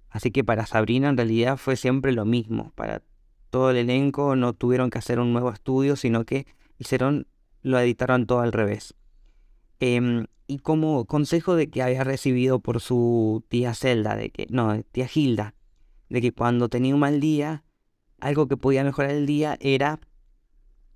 Así 0.09 0.31
que 0.31 0.43
para 0.43 0.65
Sabrina 0.65 1.09
en 1.09 1.17
realidad 1.17 1.57
fue 1.57 1.75
siempre 1.75 2.11
lo 2.11 2.25
mismo. 2.25 2.71
Para 2.73 3.03
todo 3.51 3.69
el 3.69 3.77
elenco 3.77 4.35
no 4.35 4.53
tuvieron 4.53 4.89
que 4.89 4.97
hacer 4.97 5.19
un 5.19 5.31
nuevo 5.31 5.51
estudio, 5.51 5.95
sino 5.95 6.25
que 6.25 6.47
hicieron, 6.79 7.27
lo 7.63 7.79
editaron 7.79 8.27
todo 8.27 8.41
al 8.41 8.53
revés. 8.53 8.93
Em, 9.79 10.27
y 10.47 10.59
como 10.59 11.05
consejo 11.05 11.55
de 11.55 11.69
que 11.69 11.81
había 11.81 12.03
recibido 12.03 12.59
por 12.59 12.79
su 12.79 13.43
tía 13.49 13.73
Zelda, 13.73 14.15
de 14.15 14.29
que, 14.29 14.45
no, 14.49 14.83
tía 14.83 15.07
Hilda, 15.13 15.55
de 16.09 16.21
que 16.21 16.31
cuando 16.31 16.69
tenía 16.69 16.93
un 16.93 16.99
mal 16.99 17.19
día, 17.19 17.63
algo 18.19 18.47
que 18.47 18.57
podía 18.57 18.83
mejorar 18.83 19.11
el 19.11 19.25
día 19.25 19.57
era 19.59 19.99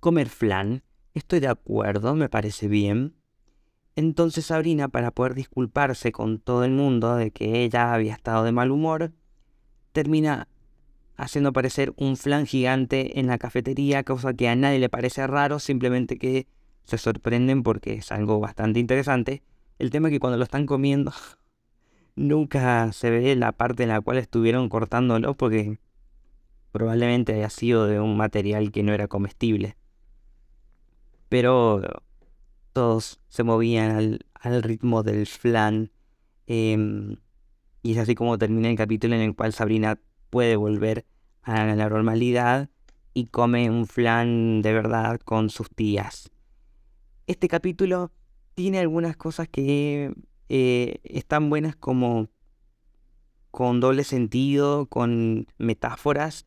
comer 0.00 0.28
flan. 0.28 0.84
Estoy 1.14 1.40
de 1.40 1.48
acuerdo, 1.48 2.14
me 2.14 2.28
parece 2.28 2.68
bien. 2.68 3.16
Entonces 3.96 4.46
Sabrina, 4.46 4.88
para 4.88 5.10
poder 5.10 5.34
disculparse 5.34 6.12
con 6.12 6.38
todo 6.38 6.64
el 6.64 6.70
mundo 6.70 7.16
de 7.16 7.32
que 7.32 7.64
ella 7.64 7.92
había 7.92 8.14
estado 8.14 8.44
de 8.44 8.52
mal 8.52 8.70
humor, 8.70 9.12
termina 9.92 10.46
haciendo 11.16 11.50
aparecer 11.50 11.92
un 11.96 12.16
flan 12.16 12.46
gigante 12.46 13.18
en 13.18 13.26
la 13.26 13.38
cafetería, 13.38 14.04
cosa 14.04 14.34
que 14.34 14.48
a 14.48 14.54
nadie 14.54 14.78
le 14.78 14.88
parece 14.88 15.26
raro, 15.26 15.58
simplemente 15.58 16.16
que 16.16 16.46
se 16.88 16.96
sorprenden 16.96 17.62
porque 17.62 17.94
es 17.94 18.10
algo 18.12 18.40
bastante 18.40 18.80
interesante. 18.80 19.42
El 19.78 19.90
tema 19.90 20.08
es 20.08 20.12
que 20.12 20.20
cuando 20.20 20.38
lo 20.38 20.44
están 20.44 20.64
comiendo 20.64 21.12
nunca 22.16 22.90
se 22.92 23.10
ve 23.10 23.36
la 23.36 23.52
parte 23.52 23.82
en 23.82 23.90
la 23.90 24.00
cual 24.00 24.16
estuvieron 24.16 24.70
cortándolo 24.70 25.34
porque 25.34 25.78
probablemente 26.72 27.34
haya 27.34 27.50
sido 27.50 27.86
de 27.86 28.00
un 28.00 28.16
material 28.16 28.72
que 28.72 28.82
no 28.82 28.94
era 28.94 29.06
comestible. 29.06 29.76
Pero 31.28 31.82
todos 32.72 33.20
se 33.28 33.42
movían 33.42 34.18
al, 34.40 34.62
ritmo 34.62 35.02
del 35.02 35.26
flan. 35.26 35.90
Em, 36.46 37.16
y 37.82 37.92
es 37.92 37.98
así 37.98 38.14
como 38.14 38.38
termina 38.38 38.70
el 38.70 38.76
capítulo 38.76 39.14
en 39.14 39.20
el 39.20 39.36
cual 39.36 39.52
Sabrina 39.52 40.00
puede 40.30 40.56
volver 40.56 41.04
a 41.42 41.66
la 41.66 41.90
normalidad 41.90 42.70
y 43.12 43.26
come 43.26 43.68
un 43.68 43.86
flan 43.86 44.62
de 44.62 44.72
verdad 44.72 45.20
con 45.20 45.50
sus 45.50 45.68
tías. 45.68 46.30
Este 47.28 47.46
capítulo 47.46 48.10
tiene 48.54 48.78
algunas 48.78 49.14
cosas 49.14 49.50
que 49.50 50.14
eh, 50.48 50.98
están 51.04 51.50
buenas 51.50 51.76
como 51.76 52.30
con 53.50 53.80
doble 53.80 54.02
sentido, 54.04 54.86
con 54.86 55.46
metáforas, 55.58 56.46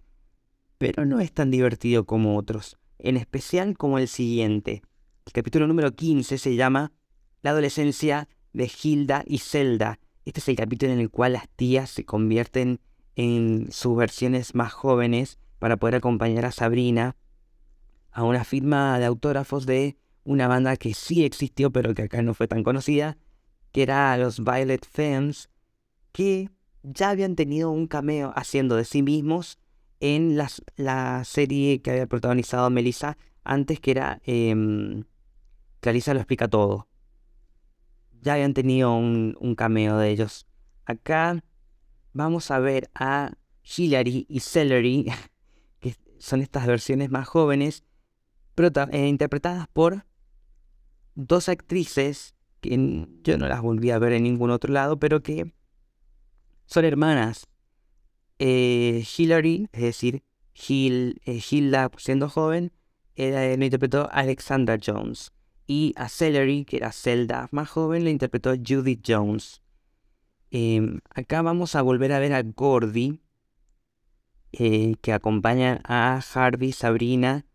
pero 0.80 1.06
no 1.06 1.20
es 1.20 1.32
tan 1.34 1.52
divertido 1.52 2.08
como 2.08 2.36
otros, 2.36 2.80
en 2.98 3.16
especial 3.16 3.78
como 3.78 4.00
el 4.00 4.08
siguiente. 4.08 4.82
El 5.28 5.34
capítulo 5.34 5.68
número 5.68 5.96
15 5.96 6.40
se 6.40 6.56
llama 6.56 6.94
La 7.44 7.52
adolescencia 7.52 8.28
de 8.52 8.68
Hilda 8.82 9.24
y 9.28 9.38
Zelda. 9.38 10.00
Este 10.26 10.40
es 10.40 10.50
el 10.50 10.56
capítulo 10.56 10.94
en 10.94 11.00
el 11.00 11.12
cual 11.12 11.34
las 11.34 11.48
tías 11.50 11.92
se 11.92 12.06
convierten 12.06 12.80
en 13.16 13.72
sus 13.72 13.96
versiones 13.96 14.56
más 14.56 14.74
jóvenes 14.74 15.38
para 15.60 15.78
poder 15.78 15.94
acompañar 15.94 16.46
a 16.46 16.52
Sabrina 16.52 17.16
a 18.10 18.24
una 18.24 18.44
firma 18.44 18.98
de 18.98 19.06
autógrafos 19.06 19.68
de 19.68 20.01
una 20.24 20.48
banda 20.48 20.78
que 20.78 20.94
sí 20.94 21.24
existió 21.26 21.72
pero 21.72 21.94
que 21.94 22.04
acá 22.04 22.22
no 22.22 22.34
fue 22.34 22.48
tan 22.48 22.64
conocida, 22.64 23.18
que 23.72 23.84
era 23.84 24.18
los 24.18 24.44
Violet 24.44 24.86
Femmes, 24.86 25.50
que 26.12 26.50
ya 26.84 27.10
habían 27.10 27.36
tenido 27.36 27.72
un 27.72 27.88
cameo 27.88 28.34
haciendo 28.36 28.76
de 28.76 28.86
sí 28.86 29.02
mismos 29.02 29.60
en 30.00 30.38
la 30.76 31.24
serie 31.24 31.82
que 31.82 31.92
había 31.92 32.08
protagonizado 32.08 32.70
Melissa 32.70 33.18
antes, 33.44 33.80
que 33.80 33.92
era 33.92 34.22
em, 34.26 35.04
Clarissa 35.80 36.14
lo 36.14 36.20
explica 36.20 36.48
todo. 36.48 36.88
Ya 38.22 38.34
habían 38.34 38.54
tenido 38.54 38.94
un, 38.94 39.56
cameo 39.58 39.98
de 39.98 40.10
ellos. 40.10 40.46
Acá 40.86 41.44
vamos 42.14 42.52
a 42.52 42.60
ver 42.60 42.90
a 42.94 43.34
Hillary 43.64 44.26
y 44.30 44.42
Celery, 44.42 45.12
que 45.80 45.96
son 46.20 46.42
estas 46.42 46.68
versiones 46.68 47.10
más 47.10 47.28
jóvenes, 47.28 47.84
eh, 48.92 49.08
interpretadas 49.08 49.68
por 49.70 50.06
dos 51.16 51.50
actrices 51.50 52.36
que 52.62 53.08
yo 53.24 53.38
no 53.38 53.48
las 53.48 53.62
volví 53.62 53.92
a 53.92 54.00
ver 54.00 54.14
en 54.14 54.24
ningún 54.24 54.52
otro 54.52 54.72
lado, 54.72 55.00
pero 55.00 55.22
que 55.22 55.54
son 56.66 56.86
hermanas. 56.86 57.48
Eh, 58.40 59.04
Hillary, 59.18 59.68
es 59.72 59.82
decir, 59.82 60.24
eh, 60.70 61.42
Hilda 61.50 61.92
siendo 61.98 62.30
joven, 62.30 62.72
era, 63.16 63.56
lo 63.56 63.66
interpretó 63.66 64.10
Alexandra 64.12 64.78
Jones 64.84 65.32
y 65.68 65.94
a 65.96 66.10
Celery, 66.10 66.66
que 66.66 66.78
era 66.78 66.92
Zelda 66.92 67.48
más 67.52 67.70
joven, 67.70 68.04
le 68.04 68.12
interpretó 68.12 68.54
Judith 68.56 69.04
Jones. 69.08 69.62
Em, 70.50 71.00
acá 71.10 71.42
vamos 71.42 71.76
a 71.76 71.82
volver 71.82 72.12
a 72.12 72.20
ver 72.20 72.34
a 72.34 72.42
Gordy, 72.44 73.22
eh, 74.52 74.96
que 75.02 75.14
acompaña 75.14 75.80
a 75.86 76.22
Harvey, 76.34 76.74
Sabrina, 76.74 77.46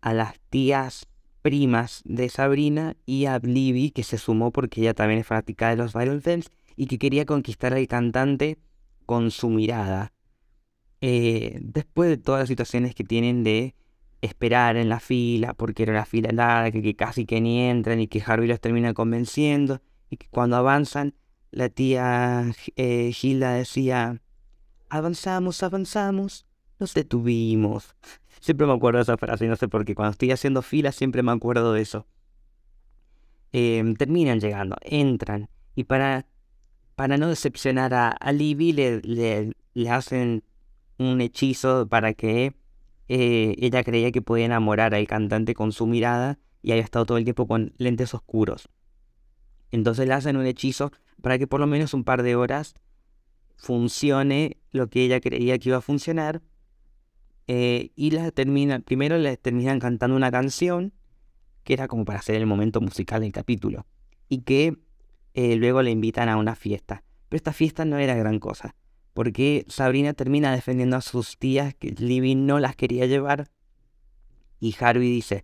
a 0.00 0.14
las 0.14 0.40
tías 0.50 1.06
primas 1.48 2.02
de 2.04 2.28
Sabrina 2.28 2.94
y 3.06 3.24
a 3.24 3.38
Libby, 3.38 3.90
que 3.90 4.02
se 4.02 4.18
sumó 4.18 4.50
porque 4.52 4.82
ella 4.82 4.92
también 4.92 5.20
es 5.20 5.26
fanática 5.26 5.70
de 5.70 5.76
los 5.76 5.94
Violent 5.94 6.22
Femmes 6.22 6.50
y 6.76 6.88
que 6.88 6.98
quería 6.98 7.24
conquistar 7.24 7.72
al 7.72 7.88
cantante 7.88 8.58
con 9.06 9.30
su 9.30 9.48
mirada. 9.48 10.12
Eh, 11.00 11.58
después 11.62 12.10
de 12.10 12.18
todas 12.18 12.40
las 12.40 12.48
situaciones 12.48 12.94
que 12.94 13.02
tienen 13.02 13.44
de 13.44 13.74
esperar 14.20 14.76
en 14.76 14.90
la 14.90 15.00
fila, 15.00 15.54
porque 15.54 15.84
era 15.84 15.92
una 15.92 16.04
fila 16.04 16.32
larga, 16.32 16.82
que, 16.82 16.94
casi 16.94 17.24
que 17.24 17.40
ni 17.40 17.62
entran 17.62 17.98
y 17.98 18.08
que 18.08 18.22
Harvey 18.24 18.46
los 18.46 18.60
termina 18.60 18.92
convenciendo, 18.92 19.80
y 20.10 20.18
que 20.18 20.28
cuando 20.28 20.56
avanzan, 20.56 21.14
la 21.50 21.70
tía 21.70 22.52
eh, 22.76 23.10
Hilda 23.22 23.54
decía, 23.54 24.20
avanzamos, 24.90 25.62
avanzamos, 25.62 26.44
nos 26.78 26.92
detuvimos. 26.92 27.96
Siempre 28.40 28.66
me 28.66 28.72
acuerdo 28.72 28.98
de 28.98 29.02
esa 29.02 29.16
frase, 29.16 29.46
no 29.46 29.56
sé 29.56 29.68
por 29.68 29.84
qué, 29.84 29.94
cuando 29.94 30.12
estoy 30.12 30.30
haciendo 30.30 30.62
fila 30.62 30.92
siempre 30.92 31.22
me 31.22 31.32
acuerdo 31.32 31.72
de 31.72 31.82
eso. 31.82 32.06
Em, 33.52 33.94
terminan 33.94 34.40
llegando, 34.40 34.76
entran, 34.82 35.48
y 35.74 35.84
para, 35.84 36.26
para 36.94 37.16
no 37.16 37.28
decepcionar 37.28 37.94
a, 37.94 38.08
a 38.10 38.32
Libby 38.32 38.72
le, 38.72 39.00
le 39.74 39.90
hacen 39.90 40.44
un 40.98 41.20
hechizo 41.20 41.88
para 41.88 42.12
que 42.14 42.54
eh, 43.08 43.54
ella 43.58 43.82
creía 43.84 44.12
que 44.12 44.22
podía 44.22 44.46
enamorar 44.46 44.94
al 44.94 45.06
cantante 45.06 45.54
con 45.54 45.72
su 45.72 45.86
mirada 45.86 46.38
y 46.62 46.72
había 46.72 46.84
estado 46.84 47.06
todo 47.06 47.18
el 47.18 47.24
tiempo 47.24 47.46
con 47.46 47.72
lentes 47.78 48.12
oscuros. 48.14 48.68
Entonces 49.70 50.06
le 50.06 50.14
hacen 50.14 50.36
un 50.36 50.46
hechizo 50.46 50.92
para 51.22 51.38
que 51.38 51.46
por 51.46 51.60
lo 51.60 51.66
menos 51.66 51.94
un 51.94 52.04
par 52.04 52.22
de 52.22 52.36
horas 52.36 52.74
funcione 53.56 54.58
lo 54.70 54.88
que 54.88 55.02
ella 55.02 55.20
creía 55.20 55.58
que 55.58 55.70
iba 55.70 55.78
a 55.78 55.82
funcionar. 55.82 56.42
Eh, 57.48 57.90
y 57.96 58.10
la 58.12 58.30
termina, 58.30 58.78
primero 58.78 59.18
le 59.18 59.36
terminan 59.36 59.80
cantando 59.80 60.16
una 60.16 60.30
canción 60.30 60.92
que 61.64 61.72
era 61.72 61.88
como 61.88 62.04
para 62.04 62.20
hacer 62.20 62.36
el 62.36 62.46
momento 62.46 62.80
musical 62.80 63.22
del 63.22 63.32
capítulo. 63.32 63.86
Y 64.28 64.42
que 64.42 64.76
eh, 65.34 65.56
luego 65.56 65.82
le 65.82 65.90
invitan 65.90 66.28
a 66.28 66.36
una 66.36 66.54
fiesta. 66.54 67.02
Pero 67.28 67.38
esta 67.38 67.52
fiesta 67.52 67.84
no 67.84 67.98
era 67.98 68.14
gran 68.14 68.38
cosa 68.38 68.76
porque 69.18 69.64
Sabrina 69.66 70.12
termina 70.12 70.52
defendiendo 70.52 70.94
a 70.94 71.00
sus 71.00 71.38
tías 71.38 71.74
que 71.74 71.90
Libby 71.90 72.36
no 72.36 72.60
las 72.60 72.76
quería 72.76 73.04
llevar 73.06 73.50
y 74.60 74.76
Harvey 74.78 75.10
dice, 75.10 75.42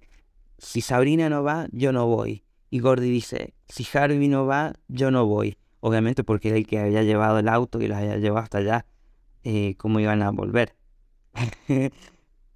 si 0.59 0.81
Sabrina 0.81 1.29
no 1.29 1.43
va, 1.43 1.67
yo 1.73 1.91
no 1.91 2.07
voy. 2.07 2.45
Y 2.71 2.79
Gordy 2.79 3.11
dice, 3.11 3.55
si 3.69 3.85
Harvey 3.93 4.29
no 4.29 4.47
va, 4.47 4.75
yo 4.87 5.11
no 5.11 5.27
voy. 5.27 5.59
obviamente 5.81 6.23
porque 6.23 6.51
era 6.51 6.59
el 6.59 6.69
que 6.69 6.79
había 6.79 7.03
llevado 7.03 7.41
el 7.41 7.49
auto 7.49 7.81
y 7.81 7.89
los 7.89 7.99
había 7.99 8.17
llevado 8.19 8.45
hasta 8.45 8.59
allá, 8.59 8.87
eh, 9.43 9.75
cómo 9.77 9.99
iban 9.99 10.23
a 10.23 10.31
volver. 10.31 10.77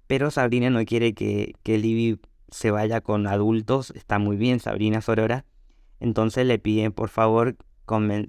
Pero 0.07 0.31
Sabrina 0.31 0.69
no 0.69 0.83
quiere 0.85 1.13
que, 1.13 1.53
que 1.63 1.77
Libby 1.77 2.19
se 2.49 2.71
vaya 2.71 3.01
con 3.01 3.27
adultos, 3.27 3.91
está 3.91 4.17
muy 4.17 4.37
bien 4.37 4.59
Sabrina 4.59 5.01
Sorora, 5.01 5.45
entonces 5.99 6.45
le 6.45 6.57
piden 6.57 6.91
por 6.91 7.09
favor 7.09 7.57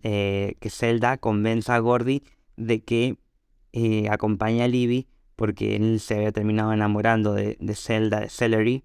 eh, 0.02 0.56
que 0.58 0.70
Zelda 0.70 1.18
convenza 1.18 1.74
a 1.74 1.78
Gordy 1.78 2.22
de 2.56 2.82
que 2.82 3.16
eh, 3.72 4.08
acompañe 4.10 4.62
a 4.62 4.68
Libby 4.68 5.08
porque 5.36 5.76
él 5.76 6.00
se 6.00 6.16
había 6.16 6.32
terminado 6.32 6.72
enamorando 6.72 7.32
de, 7.32 7.56
Zelda, 7.74 8.20
de 8.20 8.28
Celery, 8.28 8.84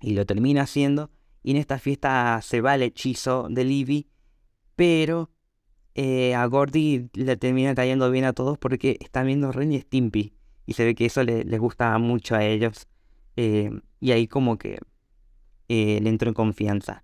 y 0.00 0.14
lo 0.14 0.24
termina 0.24 0.62
haciendo. 0.62 1.10
Y 1.42 1.50
en 1.50 1.58
esta 1.58 1.78
fiesta 1.78 2.40
se 2.42 2.62
va 2.62 2.74
el 2.74 2.82
hechizo 2.82 3.46
de 3.50 3.64
Libby, 3.64 4.08
pero 4.74 5.30
eh, 5.94 6.34
a 6.34 6.46
Gordy 6.46 7.10
le 7.12 7.36
termina 7.36 7.74
cayendo 7.74 8.10
bien 8.10 8.24
a 8.24 8.32
todos 8.32 8.56
porque 8.56 8.96
están 9.00 9.26
viendo 9.26 9.52
Ren 9.52 9.72
y 9.72 9.80
Stimpy. 9.80 10.32
Y 10.70 10.74
se 10.74 10.84
ve 10.84 10.94
que 10.94 11.06
eso 11.06 11.24
les 11.24 11.58
gusta 11.58 11.98
mucho 11.98 12.36
a 12.36 12.44
ellos. 12.44 12.86
y 13.36 14.12
ahí 14.12 14.28
como 14.28 14.56
que 14.56 14.78
le 15.66 16.08
entró 16.08 16.28
en 16.28 16.34
confianza. 16.34 17.02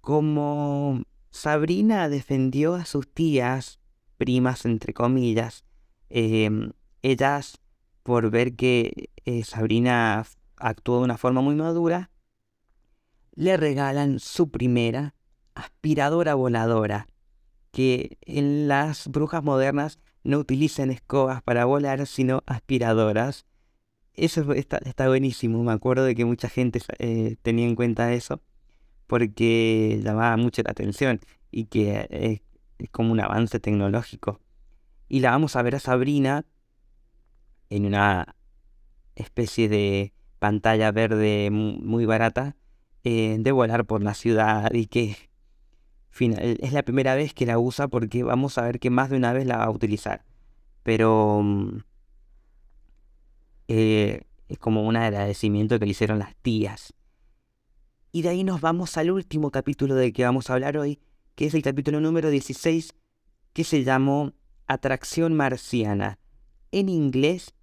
Como 0.00 1.02
Sabrina 1.30 2.08
defendió 2.08 2.74
a 2.74 2.86
sus 2.86 3.06
tías, 3.12 3.80
primas 4.16 4.64
entre 4.64 4.94
comillas, 4.94 5.66
em, 6.08 6.72
ellas 7.02 7.60
por 8.02 8.30
ver 8.30 8.56
que 8.56 9.10
eh, 9.26 9.44
Sabrina 9.44 10.24
actuó 10.56 11.00
de 11.00 11.04
una 11.04 11.18
forma 11.18 11.42
muy 11.42 11.54
madura, 11.54 12.10
le 13.34 13.58
regalan 13.58 14.18
su 14.18 14.50
primera 14.50 15.14
aspiradora 15.54 16.34
voladora, 16.34 17.08
que 17.72 18.16
en 18.22 18.68
las 18.68 19.08
brujas 19.08 19.44
modernas 19.44 19.98
no 20.26 20.38
utilizan 20.38 20.90
escobas 20.90 21.42
para 21.42 21.64
volar, 21.64 22.06
sino 22.06 22.42
aspiradoras. 22.46 23.46
Eso 24.14 24.52
está, 24.52 25.08
buenísimo, 25.08 25.62
me 25.62 25.72
acuerdo 25.72 26.04
de 26.04 26.14
que 26.14 26.24
mucha 26.24 26.48
gente 26.48 26.80
eh, 26.98 27.36
tenía 27.42 27.66
en 27.66 27.76
cuenta 27.76 28.12
eso 28.12 28.42
porque 29.06 30.00
llamaba 30.02 30.36
mucho 30.36 30.62
la 30.62 30.70
atención 30.72 31.20
y 31.50 31.66
que 31.66 32.06
es, 32.78 32.88
como 32.90 33.12
un 33.12 33.20
avance 33.20 33.60
tecnológico. 33.60 34.40
Y 35.08 35.20
la 35.20 35.30
vamos 35.30 35.56
a 35.56 35.62
ver 35.62 35.76
a 35.76 35.80
Sabrina 35.80 36.44
en 37.70 37.86
una 37.86 38.34
especie 39.14 39.68
de 39.68 40.12
pantalla 40.38 40.90
verde 40.92 41.50
muy 41.50 42.04
barata 42.04 42.56
eh, 43.04 43.36
de 43.38 43.52
volar 43.52 43.86
por 43.86 44.02
la 44.02 44.14
ciudad 44.14 44.72
y 44.72 44.86
que 44.86 45.16
es 46.20 46.72
la 46.72 46.82
primera 46.82 47.14
vez 47.14 47.34
que 47.34 47.46
la 47.46 47.58
usa 47.58 47.88
porque 47.88 48.22
vamos 48.22 48.58
a 48.58 48.62
ver 48.62 48.78
que 48.78 48.90
más 48.90 49.10
de 49.10 49.16
una 49.16 49.32
vez 49.32 49.46
la 49.46 49.58
va 49.58 49.64
a 49.64 49.70
utilizar. 49.70 50.24
Pero 50.82 51.40
mm, 51.42 51.78
eh, 53.68 54.22
es 54.48 54.58
como 54.58 54.86
un 54.86 54.96
agradecimiento 54.96 55.78
que 55.78 55.86
le 55.86 55.90
hicieron 55.92 56.18
las 56.18 56.34
tías. 56.36 56.94
Y 58.12 58.22
de 58.22 58.30
ahí 58.30 58.44
nos 58.44 58.60
vamos 58.60 58.96
al 58.96 59.10
último 59.10 59.50
capítulo 59.50 59.94
del 59.94 60.12
que 60.12 60.24
vamos 60.24 60.48
a 60.48 60.54
hablar 60.54 60.78
hoy, 60.78 61.00
que 61.34 61.46
es 61.46 61.54
el 61.54 61.62
capítulo 61.62 62.00
número 62.00 62.30
16, 62.30 62.94
que 63.52 63.64
se 63.64 63.84
llamó 63.84 64.32
Atracción 64.66 65.34
Marciana. 65.34 66.18
En 66.72 66.88
inglés, 66.88 67.54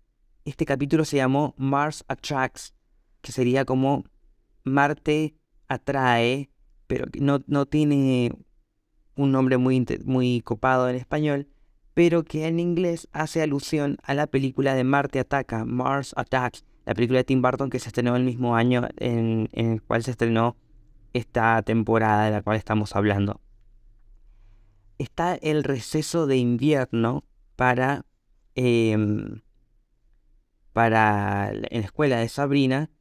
este 0.46 0.66
capítulo 0.66 1.06
se 1.06 1.18
llamó 1.18 1.56
Mars 1.58 2.04
Attracts, 2.08 2.74
que 3.22 3.32
sería 3.32 3.66
como 3.66 4.04
Marte 4.64 5.36
atrae, 5.68 6.50
pero 6.94 7.08
no, 7.20 7.44
no 7.48 7.66
tiene 7.66 8.32
un 9.16 9.32
nombre 9.32 9.58
muy, 9.58 9.84
muy 10.06 10.42
copado 10.42 10.88
en 10.88 10.96
español, 10.96 11.48
pero 11.96 12.24
que 12.24 12.46
en 12.46 12.60
inglés 12.60 13.08
hace 13.14 13.42
alusión 13.42 13.98
a 14.04 14.14
la 14.14 14.28
película 14.28 14.76
de 14.76 14.84
Marte 14.84 15.20
Ataca, 15.20 15.66
Mars 15.66 16.14
Attacks, 16.16 16.64
la 16.86 16.94
película 16.94 17.18
de 17.18 17.24
Tim 17.24 17.42
Burton 17.42 17.72
que 17.72 17.80
se 17.80 17.88
estrenó 17.90 18.16
el 18.16 18.24
mismo 18.24 18.56
año 18.56 18.88
en, 18.98 19.50
el 19.54 19.82
cual 19.82 20.04
se 20.04 20.12
estrenó 20.12 20.56
esta 21.14 21.64
temporada 21.64 22.26
de 22.26 22.32
la 22.32 22.44
cual 22.44 22.58
estamos 22.58 22.96
hablando. 22.96 23.42
Está 25.00 25.34
el 25.34 25.64
receso 25.64 26.28
de 26.28 26.38
invierno 26.38 27.24
para, 27.56 28.06
em, 28.54 29.42
para 30.74 31.50
en 31.50 31.82
la 31.82 31.88
escuela 31.88 32.20
de 32.20 32.30
Sabrina 32.30 32.92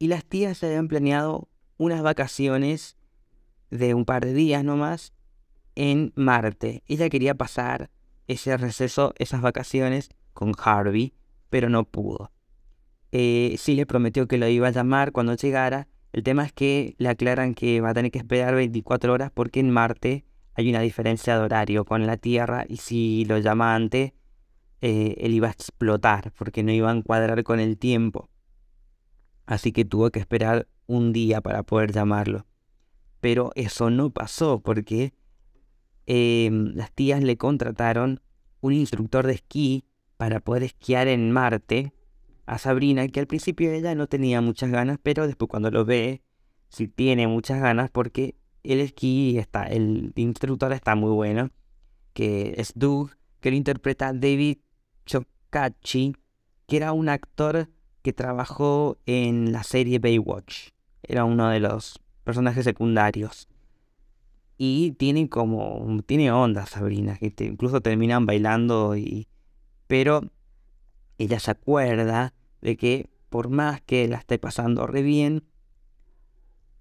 y 0.00 0.08
las 0.08 0.24
tías 0.24 0.58
se 0.58 0.66
habían 0.66 0.88
planeado 0.88 1.48
unas 1.76 2.02
vacaciones 2.02 2.96
de 3.70 3.94
un 3.94 4.04
par 4.04 4.24
de 4.24 4.34
días 4.34 4.64
nomás 4.64 5.12
en 5.74 6.12
Marte. 6.16 6.82
Ella 6.86 7.08
quería 7.08 7.34
pasar 7.34 7.90
ese 8.26 8.56
receso, 8.56 9.14
esas 9.18 9.40
vacaciones 9.40 10.10
con 10.32 10.54
Harvey, 10.58 11.14
pero 11.48 11.68
no 11.68 11.84
pudo 11.84 12.30
eh, 13.12 13.56
sí 13.58 13.74
le 13.74 13.86
prometió 13.86 14.28
que 14.28 14.38
lo 14.38 14.48
iba 14.48 14.68
a 14.68 14.72
llamar 14.72 15.12
cuando 15.12 15.34
llegara. 15.34 15.88
El 16.12 16.22
tema 16.22 16.44
es 16.44 16.52
que 16.52 16.94
le 16.98 17.08
aclaran 17.08 17.54
que 17.54 17.80
va 17.80 17.90
a 17.90 17.94
tener 17.94 18.10
que 18.10 18.18
esperar 18.18 18.54
24 18.54 19.12
horas 19.12 19.30
porque 19.32 19.60
en 19.60 19.70
Marte 19.70 20.24
hay 20.54 20.68
una 20.68 20.80
diferencia 20.80 21.38
de 21.38 21.44
horario 21.44 21.84
con 21.84 22.06
la 22.06 22.16
Tierra 22.16 22.64
y 22.68 22.78
si 22.78 23.24
lo 23.26 23.38
llama 23.38 23.74
antes, 23.74 24.12
eh, 24.80 25.16
él 25.18 25.32
iba 25.32 25.48
a 25.48 25.52
explotar 25.52 26.32
porque 26.36 26.62
no 26.62 26.72
iba 26.72 26.90
a 26.90 26.94
encuadrar 26.94 27.42
con 27.44 27.60
el 27.60 27.78
tiempo. 27.78 28.28
Así 29.46 29.72
que 29.72 29.84
tuvo 29.84 30.10
que 30.10 30.20
esperar 30.20 30.68
un 30.86 31.12
día 31.12 31.40
para 31.40 31.62
poder 31.62 31.92
llamarlo. 31.92 32.46
Pero 33.20 33.52
eso 33.54 33.90
no 33.90 34.10
pasó 34.10 34.60
porque 34.60 35.12
em, 36.06 36.74
las 36.74 36.92
tías 36.92 37.22
le 37.22 37.36
contrataron 37.36 38.20
un 38.60 38.72
instructor 38.72 39.26
de 39.26 39.34
esquí 39.34 39.84
para 40.16 40.40
poder 40.40 40.64
esquiar 40.64 41.08
en 41.08 41.30
Marte 41.30 41.92
a 42.46 42.58
Sabrina, 42.58 43.06
que 43.08 43.20
al 43.20 43.26
principio 43.26 43.70
ella 43.72 43.94
no 43.94 44.06
tenía 44.06 44.40
muchas 44.40 44.70
ganas, 44.70 44.98
pero 45.02 45.26
después 45.26 45.48
cuando 45.48 45.70
lo 45.70 45.84
ve, 45.84 46.22
sí 46.68 46.88
tiene 46.88 47.26
muchas 47.26 47.60
ganas 47.60 47.90
porque 47.90 48.34
el 48.62 48.80
esquí 48.80 49.38
está, 49.38 49.64
el 49.64 50.12
instructor 50.16 50.72
está 50.72 50.94
muy 50.94 51.10
bueno, 51.10 51.50
que 52.12 52.54
es 52.56 52.72
Doug, 52.74 53.10
que 53.40 53.50
lo 53.50 53.56
interpreta 53.56 54.12
David 54.12 54.58
Chocachi, 55.06 56.16
que 56.66 56.76
era 56.76 56.92
un 56.92 57.08
actor 57.08 57.68
que 58.02 58.12
trabajó 58.12 58.98
en 59.06 59.52
la 59.52 59.62
serie 59.62 59.98
Baywatch. 59.98 60.70
Era 61.02 61.24
uno 61.24 61.48
de 61.48 61.60
los 61.60 62.00
personajes 62.30 62.62
secundarios. 62.62 63.48
Y 64.56 64.92
tiene 64.92 65.28
como, 65.28 66.00
tiene 66.06 66.30
onda 66.30 66.64
Sabrina, 66.64 67.18
que 67.18 67.34
incluso 67.40 67.80
terminan 67.80 68.24
bailando 68.24 68.96
y... 68.96 69.26
Pero 69.88 70.22
ella 71.18 71.40
se 71.40 71.50
acuerda 71.50 72.32
de 72.60 72.76
que 72.76 73.10
por 73.30 73.48
más 73.48 73.80
que 73.80 74.06
la 74.06 74.18
esté 74.18 74.38
pasando 74.38 74.86
re 74.86 75.02
bien, 75.02 75.42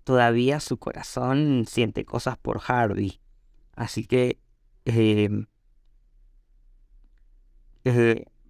todavía 0.04 0.60
su 0.60 0.78
corazón 0.78 1.66
siente 1.68 2.06
cosas 2.06 2.38
por 2.38 2.62
Harvey. 2.68 3.20
Así 3.76 4.06
que 4.06 4.38
em, 4.86 5.48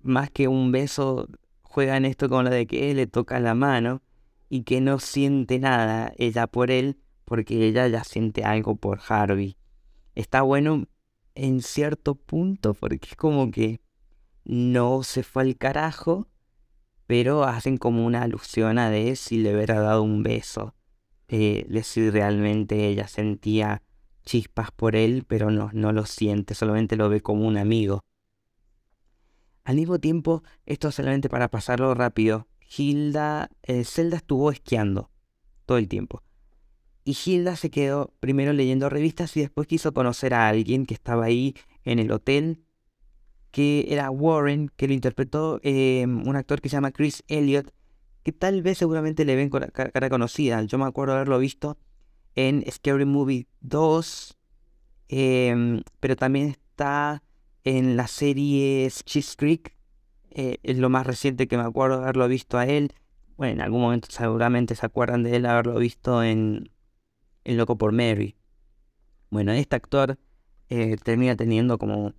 más 0.03 0.29
que 0.31 0.49
un 0.49 0.73
beso, 0.73 1.29
juega 1.61 1.95
en 1.95 2.03
esto 2.03 2.27
con 2.27 2.43
lo 2.43 2.51
de 2.51 2.67
que 2.67 2.91
él 2.91 2.97
le 2.97 3.07
toca 3.07 3.39
la 3.39 3.55
mano 3.55 4.01
y 4.49 4.63
que 4.63 4.81
no 4.81 4.99
siente 4.99 5.59
nada 5.59 6.13
ella 6.17 6.47
por 6.47 6.71
él, 6.71 6.99
porque 7.23 7.67
ella 7.67 7.87
ya 7.87 8.03
siente 8.03 8.43
algo 8.43 8.75
por 8.75 8.99
Harvey. 9.07 9.55
Está 10.15 10.41
bueno 10.41 10.87
en 11.35 11.61
cierto 11.61 12.15
punto, 12.15 12.73
porque 12.73 13.09
es 13.09 13.15
como 13.15 13.51
que 13.51 13.79
no 14.43 15.03
se 15.03 15.23
fue 15.23 15.43
al 15.43 15.57
carajo, 15.57 16.27
pero 17.05 17.43
hacen 17.43 17.77
como 17.77 18.05
una 18.05 18.23
alusión 18.23 18.79
a 18.79 18.89
de 18.89 19.15
si 19.15 19.37
le 19.37 19.55
hubiera 19.55 19.79
dado 19.79 20.01
un 20.01 20.23
beso, 20.23 20.75
eh, 21.27 21.65
de 21.69 21.83
si 21.83 22.09
realmente 22.09 22.87
ella 22.87 23.07
sentía 23.07 23.83
chispas 24.25 24.71
por 24.71 24.95
él, 24.95 25.23
pero 25.27 25.51
no, 25.51 25.69
no 25.73 25.91
lo 25.93 26.05
siente, 26.05 26.55
solamente 26.55 26.95
lo 26.95 27.09
ve 27.09 27.21
como 27.21 27.47
un 27.47 27.57
amigo. 27.57 28.01
Al 29.63 29.75
mismo 29.75 29.99
tiempo, 29.99 30.43
esto 30.65 30.91
solamente 30.91 31.29
para 31.29 31.47
pasarlo 31.49 31.93
rápido, 31.93 32.47
Hilda, 32.75 33.49
eh, 33.63 33.83
Zelda 33.83 34.17
estuvo 34.17 34.51
esquiando 34.51 35.09
todo 35.65 35.77
el 35.77 35.87
tiempo. 35.87 36.23
Y 37.03 37.17
Hilda 37.25 37.55
se 37.55 37.69
quedó 37.69 38.13
primero 38.19 38.53
leyendo 38.53 38.89
revistas 38.89 39.35
y 39.37 39.41
después 39.41 39.67
quiso 39.67 39.93
conocer 39.93 40.33
a 40.33 40.47
alguien 40.47 40.85
que 40.85 40.93
estaba 40.93 41.25
ahí 41.25 41.55
en 41.83 41.99
el 41.99 42.11
hotel 42.11 42.63
que 43.51 43.87
era 43.89 44.11
Warren, 44.11 44.69
que 44.75 44.87
lo 44.87 44.93
interpretó 44.93 45.59
em, 45.63 46.27
un 46.27 46.35
actor 46.35 46.61
que 46.61 46.69
se 46.69 46.77
llama 46.77 46.91
Chris 46.91 47.23
Elliott, 47.27 47.71
que 48.23 48.31
tal 48.31 48.61
vez 48.61 48.77
seguramente 48.77 49.25
le 49.25 49.35
ven 49.35 49.49
cara 49.49 50.09
conocida. 50.09 50.61
Yo 50.63 50.77
me 50.77 50.85
acuerdo 50.85 51.15
haberlo 51.15 51.39
visto 51.39 51.77
en 52.35 52.63
Scary 52.69 53.05
Movie 53.05 53.47
2, 53.61 54.37
em, 55.07 55.81
pero 55.99 56.15
también 56.15 56.49
está 56.49 57.23
en 57.63 57.97
la 57.97 58.07
serie 58.07 58.89
Cheese 58.89 59.35
Creek, 59.35 59.75
eh, 60.31 60.57
es 60.63 60.77
lo 60.77 60.89
más 60.89 61.05
reciente 61.07 61.47
que 61.47 61.57
me 61.57 61.63
acuerdo 61.63 61.97
de 61.97 62.03
haberlo 62.03 62.27
visto 62.27 62.57
a 62.57 62.65
él. 62.65 62.93
Bueno, 63.37 63.53
en 63.53 63.61
algún 63.61 63.81
momento 63.81 64.07
seguramente 64.11 64.75
se 64.75 64.85
acuerdan 64.85 65.23
de 65.23 65.35
él 65.35 65.45
haberlo 65.45 65.77
visto 65.79 66.23
en, 66.23 66.71
en 67.43 67.57
Loco 67.57 67.77
por 67.77 67.91
Mary. 67.91 68.35
Bueno, 69.29 69.51
este 69.51 69.75
actor 69.75 70.17
eh, 70.69 70.97
termina 71.03 71.35
teniendo 71.35 71.77
como 71.77 72.13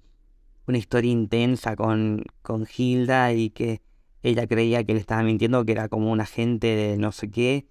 una 0.66 0.78
historia 0.78 1.10
intensa 1.10 1.76
con, 1.76 2.24
con 2.42 2.66
Hilda 2.76 3.32
y 3.32 3.50
que 3.50 3.82
ella 4.22 4.46
creía 4.46 4.84
que 4.84 4.94
le 4.94 5.00
estaba 5.00 5.22
mintiendo, 5.22 5.64
que 5.64 5.72
era 5.72 5.88
como 5.88 6.12
un 6.12 6.20
agente 6.20 6.68
de 6.68 6.96
no 6.98 7.12
sé 7.12 7.30
qué, 7.30 7.66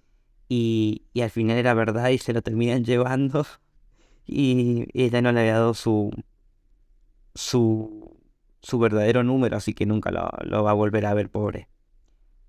y, 0.48 1.04
y 1.12 1.22
al 1.22 1.30
final 1.30 1.56
era 1.56 1.74
verdad 1.74 2.10
y 2.10 2.18
se 2.18 2.32
lo 2.32 2.42
terminan 2.42 2.84
llevando 2.84 3.46
y 4.26 4.86
ella 4.94 5.22
no 5.22 5.32
le 5.32 5.40
había 5.40 5.54
dado 5.54 5.74
su, 5.74 6.10
su, 7.34 8.09
su 8.62 8.78
verdadero 8.78 9.22
número, 9.24 9.56
así 9.56 9.74
que 9.74 9.86
nunca 9.86 10.10
lo, 10.10 10.28
lo 10.44 10.62
va 10.62 10.70
a 10.70 10.74
volver 10.74 11.06
a 11.06 11.14
ver, 11.14 11.30
pobre. 11.30 11.68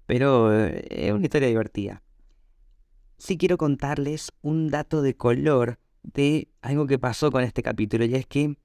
Pero 0.05 0.53
eh, 0.53 0.85
es 0.89 1.11
una 1.13 1.23
historia 1.23 1.47
divertida. 1.47 2.03
Sí 3.17 3.37
quiero 3.37 3.57
contarles 3.57 4.31
un 4.41 4.69
dato 4.69 5.01
de 5.01 5.15
color 5.15 5.79
de 6.03 6.49
algo 6.61 6.87
que 6.87 6.99
pasó 6.99 7.31
con 7.31 7.43
este 7.43 7.63
capítulo, 7.63 8.05
y 8.05 8.15
es 8.15 8.25
que 8.25 8.57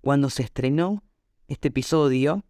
cuando 0.00 0.30
se 0.30 0.42
estrenó 0.42 1.02
este 1.48 1.68
episodio, 1.68 2.44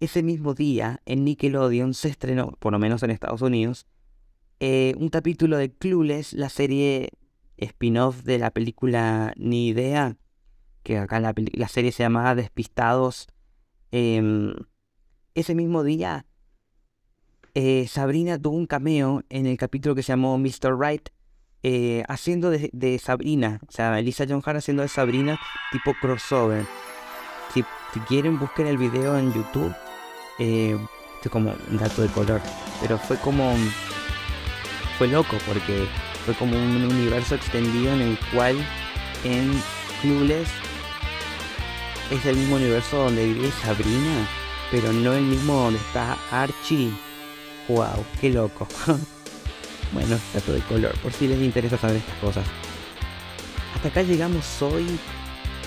ese 0.00 0.22
mismo 0.22 0.54
día 0.54 1.00
en 1.06 1.24
Nickelodeon 1.24 1.94
se 1.94 2.08
estrenó, 2.08 2.52
por 2.58 2.72
lo 2.72 2.78
menos 2.78 3.02
en 3.02 3.10
Estados 3.10 3.42
Unidos, 3.42 3.86
eh, 4.60 4.94
un 4.98 5.08
capítulo 5.08 5.56
de 5.56 5.72
Clueless, 5.72 6.32
la 6.32 6.48
serie 6.48 7.10
spin-off 7.56 8.22
de 8.22 8.38
la 8.38 8.50
película 8.50 9.32
Ni 9.36 9.68
Idea, 9.68 10.16
que 10.82 10.98
acá 10.98 11.20
la, 11.20 11.34
la 11.52 11.68
serie 11.68 11.92
se 11.92 12.02
llamaba 12.02 12.34
Despistados. 12.34 13.28
Em, 13.90 14.54
ese 15.34 15.54
mismo 15.54 15.82
día, 15.82 16.26
eh, 17.54 17.86
Sabrina 17.88 18.38
tuvo 18.38 18.56
un 18.56 18.66
cameo 18.66 19.22
en 19.28 19.46
el 19.46 19.56
capítulo 19.56 19.94
que 19.94 20.02
se 20.02 20.12
llamó 20.12 20.38
Mr. 20.38 20.78
Right, 20.78 21.08
eh, 21.62 22.02
haciendo 22.08 22.50
de, 22.50 22.98
Sabrina, 22.98 23.60
o 23.68 23.70
sea, 23.70 23.98
Elisa 23.98 24.24
John 24.28 24.42
Hart 24.44 24.58
haciendo 24.58 24.82
de 24.82 24.88
Sabrina 24.88 25.38
tipo 25.70 25.94
crossover. 26.00 26.64
Si, 27.52 27.62
quieren, 28.08 28.38
busquen 28.38 28.66
el 28.66 28.78
video 28.78 29.18
en 29.18 29.32
YouTube. 29.32 29.74
Eh, 30.38 30.76
esto 31.16 31.28
es 31.28 31.30
como 31.30 31.54
un 31.70 31.76
dato 31.76 32.02
de 32.02 32.08
color, 32.08 32.40
pero 32.80 32.98
fue 32.98 33.18
como. 33.18 33.54
Fue 34.96 35.08
loco 35.08 35.36
porque 35.46 35.86
fue 36.24 36.34
como 36.34 36.56
un 36.56 36.84
universo 36.84 37.34
extendido 37.34 37.92
en 37.92 38.00
el 38.00 38.18
cual 38.32 38.56
en 39.24 39.50
Clueless 40.00 40.48
es 42.12 42.26
el 42.26 42.36
mismo 42.36 42.56
universo 42.56 43.04
donde 43.04 43.24
vive 43.24 43.50
Sabrina, 43.62 44.28
pero 44.70 44.92
no 44.92 45.14
el 45.14 45.22
mismo 45.22 45.54
donde 45.54 45.78
está 45.78 46.18
Archie. 46.30 46.92
¡Wow! 47.68 48.04
¡Qué 48.20 48.28
loco! 48.28 48.68
bueno, 49.92 50.18
dato 50.34 50.52
de 50.52 50.60
color, 50.60 50.92
por 51.02 51.12
si 51.12 51.26
les 51.26 51.40
interesa 51.40 51.78
saber 51.78 51.96
estas 51.96 52.16
cosas. 52.16 52.44
Hasta 53.74 53.88
acá 53.88 54.02
llegamos 54.02 54.60
hoy, 54.60 54.86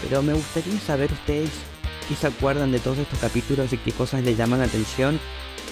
pero 0.04 0.22
me 0.22 0.34
gustaría 0.34 0.80
saber 0.80 1.12
ustedes 1.12 1.50
qué 2.08 2.16
se 2.16 2.28
acuerdan 2.28 2.72
de 2.72 2.80
todos 2.80 3.00
estos 3.00 3.18
capítulos 3.18 3.74
y 3.74 3.78
qué 3.78 3.92
cosas 3.92 4.24
les 4.24 4.38
llaman 4.38 4.60
la 4.60 4.66
atención, 4.66 5.20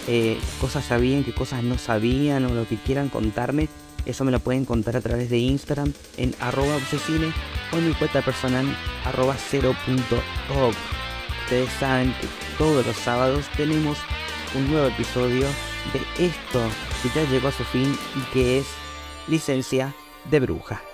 eh, 0.07 0.39
qué 0.39 0.59
cosas 0.59 0.86
sabían, 0.86 1.23
qué 1.23 1.33
cosas 1.33 1.63
no 1.63 1.77
sabían 1.77 2.45
o 2.45 2.53
lo 2.53 2.67
que 2.67 2.77
quieran 2.77 3.09
contarme. 3.09 3.69
Eso 4.05 4.25
me 4.25 4.31
lo 4.31 4.39
pueden 4.39 4.65
contar 4.65 4.97
a 4.97 5.01
través 5.01 5.29
de 5.29 5.37
Instagram 5.37 5.93
en 6.17 6.35
arroba 6.39 6.75
obsesine 6.75 7.33
o 7.71 7.77
en 7.77 7.87
mi 7.87 7.93
cuenta 7.93 8.21
personal 8.21 8.65
arroba 9.05 9.35
0.og. 9.35 10.73
Ustedes 11.43 11.69
saben 11.79 12.13
que 12.19 12.27
todos 12.57 12.85
los 12.85 12.95
sábados 12.97 13.45
tenemos 13.55 13.97
un 14.55 14.69
nuevo 14.71 14.87
episodio 14.87 15.47
de 15.91 16.25
esto 16.25 16.61
que 17.01 17.09
ya 17.15 17.29
llegó 17.29 17.49
a 17.49 17.51
su 17.51 17.63
fin 17.63 17.97
y 18.15 18.33
que 18.33 18.59
es 18.59 18.67
Licencia 19.27 19.93
de 20.29 20.39
Bruja. 20.39 20.92